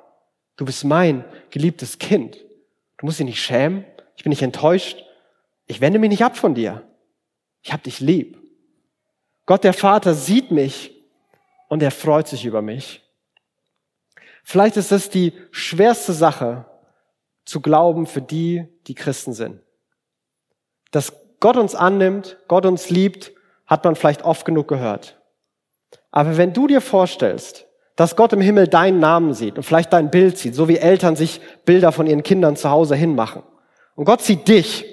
Du 0.56 0.66
bist 0.66 0.84
mein 0.84 1.24
geliebtes 1.48 1.98
Kind. 1.98 2.36
Du 2.98 3.06
musst 3.06 3.20
dich 3.20 3.24
nicht 3.24 3.42
schämen. 3.42 3.86
Ich 4.16 4.22
bin 4.22 4.28
nicht 4.30 4.42
enttäuscht. 4.42 5.02
Ich 5.66 5.80
wende 5.80 5.98
mich 5.98 6.10
nicht 6.10 6.22
ab 6.22 6.36
von 6.36 6.54
dir. 6.54 6.86
Ich 7.62 7.72
hab 7.72 7.82
dich 7.82 8.00
lieb. 8.00 8.38
Gott 9.46 9.64
der 9.64 9.72
Vater 9.72 10.12
sieht 10.12 10.50
mich 10.50 10.94
und 11.68 11.82
er 11.82 11.90
freut 11.90 12.28
sich 12.28 12.44
über 12.44 12.60
mich. 12.60 13.02
Vielleicht 14.44 14.76
ist 14.76 14.92
das 14.92 15.08
die 15.08 15.32
schwerste 15.52 16.12
Sache 16.12 16.66
zu 17.46 17.62
glauben 17.62 18.06
für 18.06 18.20
die, 18.20 18.66
die 18.86 18.94
Christen 18.94 19.32
sind. 19.32 19.62
Dass 20.90 21.19
Gott 21.40 21.56
uns 21.56 21.74
annimmt, 21.74 22.36
Gott 22.48 22.66
uns 22.66 22.90
liebt, 22.90 23.32
hat 23.66 23.84
man 23.84 23.96
vielleicht 23.96 24.22
oft 24.22 24.44
genug 24.44 24.68
gehört. 24.68 25.18
Aber 26.10 26.36
wenn 26.36 26.52
du 26.52 26.66
dir 26.66 26.80
vorstellst, 26.80 27.66
dass 27.96 28.16
Gott 28.16 28.32
im 28.32 28.40
Himmel 28.40 28.68
deinen 28.68 28.98
Namen 28.98 29.34
sieht 29.34 29.56
und 29.56 29.62
vielleicht 29.62 29.92
dein 29.92 30.10
Bild 30.10 30.38
sieht, 30.38 30.54
so 30.54 30.68
wie 30.68 30.78
Eltern 30.78 31.16
sich 31.16 31.40
Bilder 31.64 31.92
von 31.92 32.06
ihren 32.06 32.22
Kindern 32.22 32.56
zu 32.56 32.70
Hause 32.70 32.94
hinmachen, 32.94 33.42
und 33.94 34.04
Gott 34.04 34.22
sieht 34.22 34.48
dich, 34.48 34.86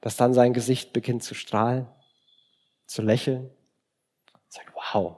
dass 0.00 0.16
dann 0.16 0.32
sein 0.32 0.52
Gesicht 0.52 0.92
beginnt 0.92 1.22
zu 1.22 1.34
strahlen, 1.34 1.86
zu 2.86 3.02
lächeln, 3.02 3.50
und 4.32 4.52
sagt, 4.52 4.72
wow, 4.74 5.16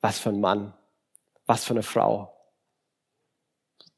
was 0.00 0.18
für 0.18 0.30
ein 0.30 0.40
Mann, 0.40 0.72
was 1.46 1.64
für 1.64 1.74
eine 1.74 1.82
Frau. 1.82 2.32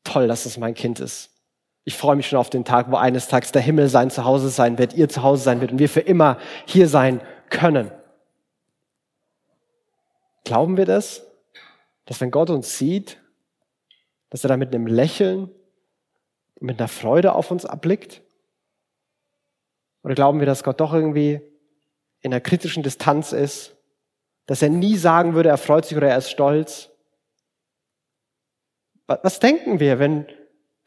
Toll, 0.04 0.28
dass 0.28 0.44
es 0.44 0.58
mein 0.58 0.74
Kind 0.74 1.00
ist. 1.00 1.30
Ich 1.88 1.96
freue 1.96 2.16
mich 2.16 2.28
schon 2.28 2.38
auf 2.38 2.50
den 2.50 2.66
Tag, 2.66 2.90
wo 2.90 2.96
eines 2.96 3.28
Tages 3.28 3.50
der 3.50 3.62
Himmel 3.62 3.88
sein 3.88 4.10
Zuhause 4.10 4.50
sein 4.50 4.76
wird, 4.76 4.92
ihr 4.92 5.08
Zuhause 5.08 5.42
sein 5.42 5.62
wird 5.62 5.72
und 5.72 5.78
wir 5.78 5.88
für 5.88 6.00
immer 6.00 6.36
hier 6.66 6.86
sein 6.86 7.22
können. 7.48 7.90
Glauben 10.44 10.76
wir 10.76 10.84
das? 10.84 11.26
Dass 12.04 12.20
wenn 12.20 12.30
Gott 12.30 12.50
uns 12.50 12.76
sieht, 12.76 13.18
dass 14.28 14.44
er 14.44 14.48
da 14.48 14.58
mit 14.58 14.74
einem 14.74 14.86
Lächeln, 14.86 15.50
mit 16.60 16.78
einer 16.78 16.88
Freude 16.88 17.32
auf 17.32 17.50
uns 17.50 17.64
erblickt? 17.64 18.20
Oder 20.02 20.14
glauben 20.14 20.40
wir, 20.40 20.46
dass 20.46 20.64
Gott 20.64 20.80
doch 20.80 20.92
irgendwie 20.92 21.40
in 22.20 22.34
einer 22.34 22.42
kritischen 22.42 22.82
Distanz 22.82 23.32
ist, 23.32 23.76
dass 24.44 24.60
er 24.60 24.68
nie 24.68 24.98
sagen 24.98 25.32
würde, 25.32 25.48
er 25.48 25.56
freut 25.56 25.86
sich 25.86 25.96
oder 25.96 26.10
er 26.10 26.18
ist 26.18 26.28
stolz? 26.28 26.90
Was 29.06 29.40
denken 29.40 29.80
wir, 29.80 29.98
wenn, 29.98 30.26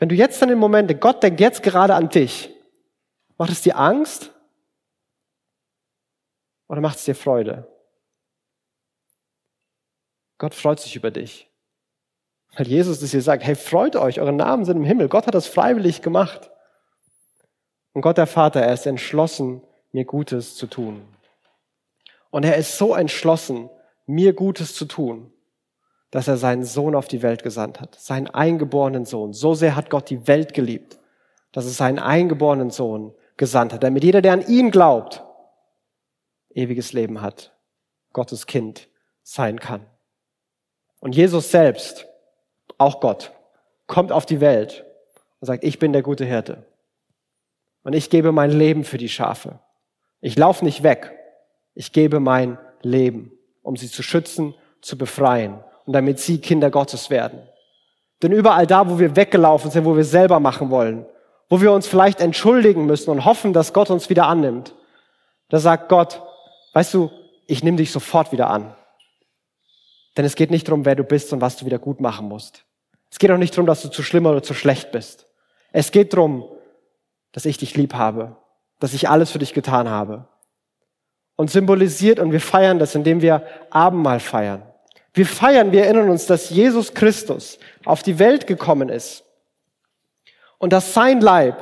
wenn 0.02 0.10
du 0.10 0.16
jetzt 0.16 0.42
dann 0.42 0.50
im 0.50 0.58
Moment, 0.58 1.00
Gott 1.00 1.22
denkt 1.22 1.40
jetzt 1.40 1.62
gerade 1.62 1.94
an 1.94 2.10
dich, 2.10 2.50
macht 3.38 3.52
es 3.52 3.62
dir 3.62 3.78
Angst 3.78 4.32
oder 6.68 6.82
macht 6.82 6.98
es 6.98 7.06
dir 7.06 7.14
Freude? 7.14 7.68
Gott 10.40 10.56
freut 10.56 10.80
sich 10.80 10.96
über 10.96 11.12
dich. 11.12 11.52
Weil 12.56 12.68
Jesus 12.68 13.00
das 13.00 13.12
hier 13.12 13.22
sagt, 13.22 13.44
hey, 13.44 13.54
freut 13.54 13.96
euch, 13.96 14.20
eure 14.20 14.34
Namen 14.34 14.66
sind 14.66 14.78
im 14.78 14.86
Himmel. 14.86 15.08
Gott 15.08 15.28
hat 15.28 15.36
das 15.36 15.46
freiwillig 15.46 16.02
gemacht. 16.02 16.50
Und 17.94 18.02
Gott 18.02 18.18
der 18.18 18.26
Vater, 18.26 18.60
er 18.60 18.74
ist 18.74 18.88
entschlossen, 18.88 19.62
mir 19.92 20.06
Gutes 20.06 20.56
zu 20.56 20.66
tun. 20.66 21.06
Und 22.32 22.44
er 22.44 22.56
ist 22.56 22.76
so 22.76 22.96
entschlossen, 22.96 23.70
mir 24.08 24.34
Gutes 24.34 24.74
zu 24.74 24.86
tun, 24.86 25.32
dass 26.12 26.28
er 26.28 26.38
seinen 26.38 26.66
Sohn 26.66 26.94
auf 26.94 27.08
die 27.08 27.22
Welt 27.22 27.42
gesandt 27.42 27.80
hat, 27.80 27.96
seinen 27.96 28.28
eingeborenen 28.28 29.06
Sohn. 29.06 29.34
So 29.34 29.54
sehr 29.56 29.76
hat 29.78 29.90
Gott 29.90 30.10
die 30.10 30.28
Welt 30.28 30.54
geliebt, 30.54 31.00
dass 31.54 31.66
er 31.66 31.72
seinen 31.72 32.00
eingeborenen 32.00 32.70
Sohn 32.70 33.14
gesandt 33.38 33.74
hat, 33.74 33.84
damit 33.84 34.04
jeder, 34.04 34.22
der 34.22 34.34
an 34.34 34.46
ihn 34.46 34.72
glaubt, 34.72 35.24
ewiges 36.54 36.92
Leben 36.92 37.22
hat, 37.22 37.56
Gottes 38.12 38.46
Kind 38.46 38.90
sein 39.24 39.60
kann. 39.60 39.86
Und 41.00 41.16
Jesus 41.16 41.50
selbst, 41.50 42.08
auch 42.78 43.00
Gott, 43.00 43.32
kommt 43.88 44.12
auf 44.12 44.26
die 44.26 44.42
Welt 44.42 44.86
und 45.40 45.48
sagt, 45.48 45.64
ich 45.64 45.80
bin 45.80 45.94
der 45.94 46.04
gute 46.04 46.26
Hirte. 46.26 46.66
Und 47.84 47.94
ich 47.94 48.10
gebe 48.10 48.32
mein 48.32 48.52
Leben 48.52 48.84
für 48.84 48.98
die 48.98 49.10
Schafe. 49.10 49.60
Ich 50.20 50.38
laufe 50.38 50.64
nicht 50.66 50.84
weg. 50.84 51.18
Ich 51.74 51.94
gebe 51.94 52.20
mein 52.20 52.60
Leben, 52.82 53.32
um 53.64 53.78
sie 53.78 53.90
zu 53.90 54.04
schützen, 54.04 54.54
zu 54.82 54.98
befreien 54.98 55.64
und 55.86 55.94
damit 55.94 56.20
sie 56.20 56.40
Kinder 56.40 56.70
Gottes 56.70 57.10
werden. 57.10 57.40
Denn 58.22 58.32
überall 58.32 58.68
da, 58.68 58.90
wo 58.90 59.00
wir 59.00 59.16
weggelaufen 59.16 59.72
sind, 59.72 59.86
wo 59.86 59.96
wir 59.96 60.04
selber 60.04 60.40
machen 60.40 60.70
wollen, 60.70 61.06
wo 61.50 61.62
wir 61.62 61.72
uns 61.72 61.88
vielleicht 61.88 62.22
entschuldigen 62.22 62.86
müssen 62.86 63.10
und 63.10 63.26
hoffen, 63.26 63.54
dass 63.54 63.74
Gott 63.74 63.90
uns 63.90 64.10
wieder 64.10 64.28
annimmt, 64.28 64.76
da 65.50 65.60
sagt 65.60 65.90
Gott, 65.90 66.22
weißt 66.74 66.94
du, 66.94 67.12
ich 67.48 67.64
nehme 67.64 67.78
dich 67.78 67.92
sofort 67.92 68.32
wieder 68.32 68.50
an. 68.50 68.74
Denn 70.16 70.26
es 70.26 70.36
geht 70.36 70.52
nicht 70.52 70.68
darum, 70.68 70.86
wer 70.86 70.96
du 70.96 71.04
bist 71.04 71.34
und 71.34 71.42
was 71.42 71.58
du 71.58 71.66
wieder 71.66 71.80
gut 71.80 72.00
machen 72.00 72.28
musst. 72.28 72.64
Es 73.10 73.20
geht 73.20 73.32
auch 73.32 73.38
nicht 73.38 73.54
darum, 73.54 73.66
dass 73.66 73.82
du 73.82 73.90
zu 73.90 74.04
schlimm 74.04 74.26
oder 74.26 74.44
zu 74.44 74.54
schlecht 74.54 74.92
bist. 74.92 75.28
Es 75.74 75.92
geht 75.92 76.14
darum, 76.14 76.46
dass 77.32 77.46
ich 77.46 77.58
dich 77.58 77.76
lieb 77.76 77.94
habe, 77.94 78.36
dass 78.80 78.94
ich 78.94 79.10
alles 79.10 79.32
für 79.32 79.40
dich 79.40 79.54
getan 79.54 79.90
habe. 79.90 80.28
Und 81.36 81.50
symbolisiert, 81.50 82.20
und 82.20 82.32
wir 82.32 82.42
feiern 82.42 82.80
das, 82.80 82.94
indem 82.94 83.22
wir 83.22 83.46
Abendmahl 83.70 84.20
feiern. 84.20 84.64
Wir 85.14 85.26
feiern, 85.26 85.72
wir 85.72 85.84
erinnern 85.84 86.10
uns, 86.10 86.26
dass 86.26 86.50
Jesus 86.50 86.94
Christus 86.94 87.60
auf 87.84 88.02
die 88.02 88.18
Welt 88.20 88.48
gekommen 88.48 88.90
ist 88.90 89.26
und 90.58 90.72
dass 90.72 90.94
sein 90.94 91.20
Leib, 91.20 91.62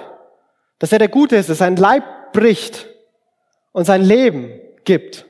dass 0.78 0.92
er 0.92 1.00
der 1.00 1.08
Gute 1.08 1.36
ist, 1.36 1.50
dass 1.50 1.58
sein 1.58 1.76
Leib 1.76 2.32
bricht 2.32 2.88
und 3.72 3.86
sein 3.86 4.04
Leben 4.04 4.60
gibt, 4.84 5.26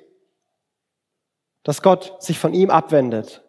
dass 1.63 1.81
Gott 1.81 2.21
sich 2.21 2.39
von 2.39 2.53
ihm 2.53 2.69
abwendet 2.69 3.41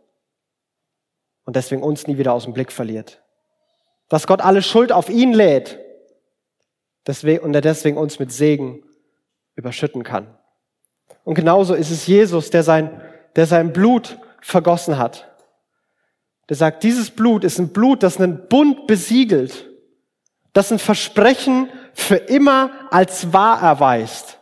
und 1.44 1.56
deswegen 1.56 1.82
uns 1.82 2.06
nie 2.06 2.18
wieder 2.18 2.32
aus 2.32 2.44
dem 2.44 2.52
Blick 2.52 2.70
verliert. 2.70 3.22
Dass 4.08 4.26
Gott 4.26 4.40
alle 4.40 4.62
Schuld 4.62 4.92
auf 4.92 5.08
ihn 5.08 5.32
lädt 5.32 5.78
und 7.06 7.54
er 7.54 7.60
deswegen 7.60 7.96
uns 7.96 8.20
mit 8.20 8.30
Segen 8.30 8.84
überschütten 9.56 10.04
kann. 10.04 10.38
Und 11.24 11.34
genauso 11.34 11.74
ist 11.74 11.90
es 11.90 12.06
Jesus, 12.06 12.50
der 12.50 12.62
sein, 12.62 13.00
der 13.34 13.46
sein 13.46 13.72
Blut 13.72 14.18
vergossen 14.40 14.98
hat. 14.98 15.26
Der 16.48 16.56
sagt, 16.56 16.82
dieses 16.82 17.10
Blut 17.10 17.44
ist 17.44 17.58
ein 17.58 17.68
Blut, 17.68 18.02
das 18.02 18.18
einen 18.18 18.48
Bund 18.48 18.86
besiegelt, 18.86 19.68
das 20.52 20.72
ein 20.72 20.78
Versprechen 20.78 21.68
für 21.94 22.16
immer 22.16 22.70
als 22.90 23.32
wahr 23.32 23.62
erweist. 23.62 24.38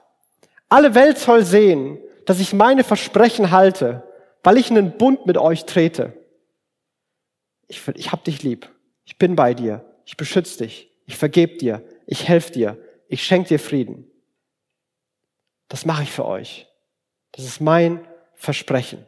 Alle 0.68 0.94
Welt 0.94 1.18
soll 1.18 1.44
sehen, 1.44 1.98
dass 2.24 2.40
ich 2.40 2.52
meine 2.52 2.84
Versprechen 2.84 3.50
halte, 3.50 4.02
weil 4.42 4.56
ich 4.56 4.70
einen 4.70 4.96
Bund 4.96 5.26
mit 5.26 5.37
euch 5.37 5.64
trete. 5.64 6.14
Ich, 7.66 7.87
ich 7.94 8.12
hab 8.12 8.24
dich 8.24 8.42
lieb. 8.42 8.70
Ich 9.04 9.18
bin 9.18 9.37
bei 9.37 9.54
dir. 9.54 9.84
Ich 10.04 10.16
beschütze 10.16 10.64
dich. 10.64 10.90
Ich 11.06 11.16
vergeb 11.16 11.58
dir. 11.58 11.82
Ich 12.06 12.28
helfe 12.28 12.52
dir. 12.52 12.78
Ich 13.08 13.24
schenke 13.24 13.48
dir 13.48 13.58
Frieden. 13.58 14.11
Das 15.68 15.84
mache 15.84 16.02
ich 16.02 16.11
für 16.11 16.24
euch. 16.24 16.66
Das 17.32 17.44
ist 17.44 17.61
mein 17.61 18.06
Versprechen. 18.34 19.04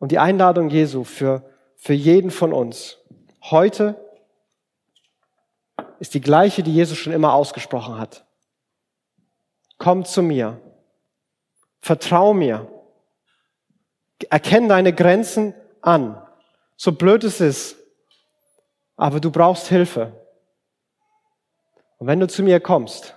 Und 0.00 0.12
die 0.12 0.18
Einladung 0.18 0.70
Jesu 0.70 1.04
für, 1.04 1.44
für 1.76 1.92
jeden 1.92 2.30
von 2.30 2.52
uns 2.52 2.98
heute 3.42 3.94
ist 5.98 6.14
die 6.14 6.22
gleiche, 6.22 6.62
die 6.62 6.74
Jesus 6.74 6.98
schon 6.98 7.12
immer 7.12 7.34
ausgesprochen 7.34 7.98
hat. 7.98 8.24
Komm 9.78 10.04
zu 10.04 10.22
mir. 10.22 10.58
Vertrau 11.82 12.32
mir. 12.32 12.66
Erkenn 14.30 14.68
deine 14.68 14.94
Grenzen 14.94 15.54
an. 15.82 16.20
So 16.76 16.92
blöd 16.92 17.22
es 17.22 17.40
ist. 17.40 17.76
Aber 18.96 19.20
du 19.20 19.30
brauchst 19.30 19.68
Hilfe. 19.68 20.12
Und 21.98 22.06
wenn 22.06 22.20
du 22.20 22.26
zu 22.26 22.42
mir 22.42 22.60
kommst, 22.60 23.14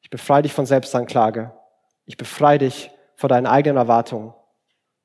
ich 0.00 0.10
befreie 0.10 0.42
dich 0.42 0.52
von 0.52 0.66
Selbstanklage. 0.66 1.52
Ich 2.06 2.16
befreie 2.16 2.58
dich 2.58 2.92
vor 3.16 3.28
deinen 3.28 3.46
eigenen 3.46 3.78
Erwartungen. 3.78 4.32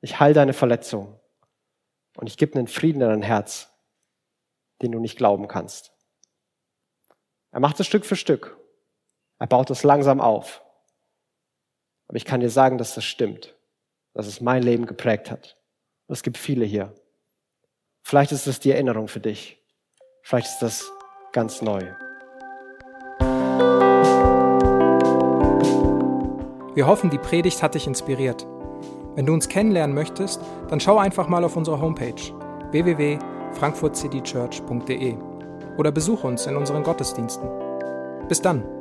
Ich 0.02 0.20
heile 0.20 0.34
deine 0.34 0.54
Verletzung 0.54 1.20
und 2.16 2.28
ich 2.28 2.38
gebe 2.38 2.58
einen 2.58 2.68
Frieden 2.68 3.02
in 3.02 3.10
dein 3.10 3.22
Herz, 3.22 3.70
den 4.82 4.92
du 4.92 5.00
nicht 5.00 5.18
glauben 5.18 5.48
kannst. 5.48 5.92
Er 7.52 7.60
macht 7.60 7.80
es 7.80 7.88
Stück 7.88 8.06
für 8.06 8.16
Stück. 8.16 8.58
Er 9.40 9.48
baut 9.48 9.70
es 9.70 9.84
langsam 9.84 10.22
auf. 10.22 10.62
Aber 12.08 12.18
ich 12.18 12.26
kann 12.26 12.40
dir 12.40 12.50
sagen, 12.50 12.78
dass 12.78 12.96
das 12.96 13.04
stimmt, 13.06 13.56
dass 14.14 14.28
es 14.28 14.42
mein 14.42 14.64
Leben 14.64 14.86
geprägt 14.86 15.30
hat. 15.32 15.58
Und 16.08 16.14
es 16.14 16.24
gibt 16.24 16.38
viele 16.38 16.66
hier. 16.66 16.94
Vielleicht 18.04 18.32
ist 18.32 18.48
es 18.48 18.60
die 18.60 18.72
Erinnerung 18.72 19.08
für 19.08 19.20
dich. 19.20 19.62
Vielleicht 20.24 20.48
ist 20.48 20.60
das 20.60 20.92
ganz 21.32 21.62
neu. 21.62 21.82
Wir 26.76 26.88
hoffen, 26.88 27.10
die 27.10 27.18
Predigt 27.18 27.62
hat 27.62 27.76
dich 27.76 27.88
inspiriert. 27.88 28.46
Wenn 29.20 29.26
du 29.26 29.34
uns 29.34 29.50
kennenlernen 29.50 29.94
möchtest, 29.94 30.40
dann 30.70 30.80
schau 30.80 30.98
einfach 30.98 31.28
mal 31.28 31.44
auf 31.44 31.58
unsere 31.58 31.82
Homepage 31.82 32.14
www.frankfurtcitychurch.de 32.72 35.18
oder 35.78 35.92
besuche 35.92 36.26
uns 36.26 36.46
in 36.46 36.56
unseren 36.56 36.84
Gottesdiensten. 36.84 37.50
Bis 38.30 38.42
dann! 38.42 38.79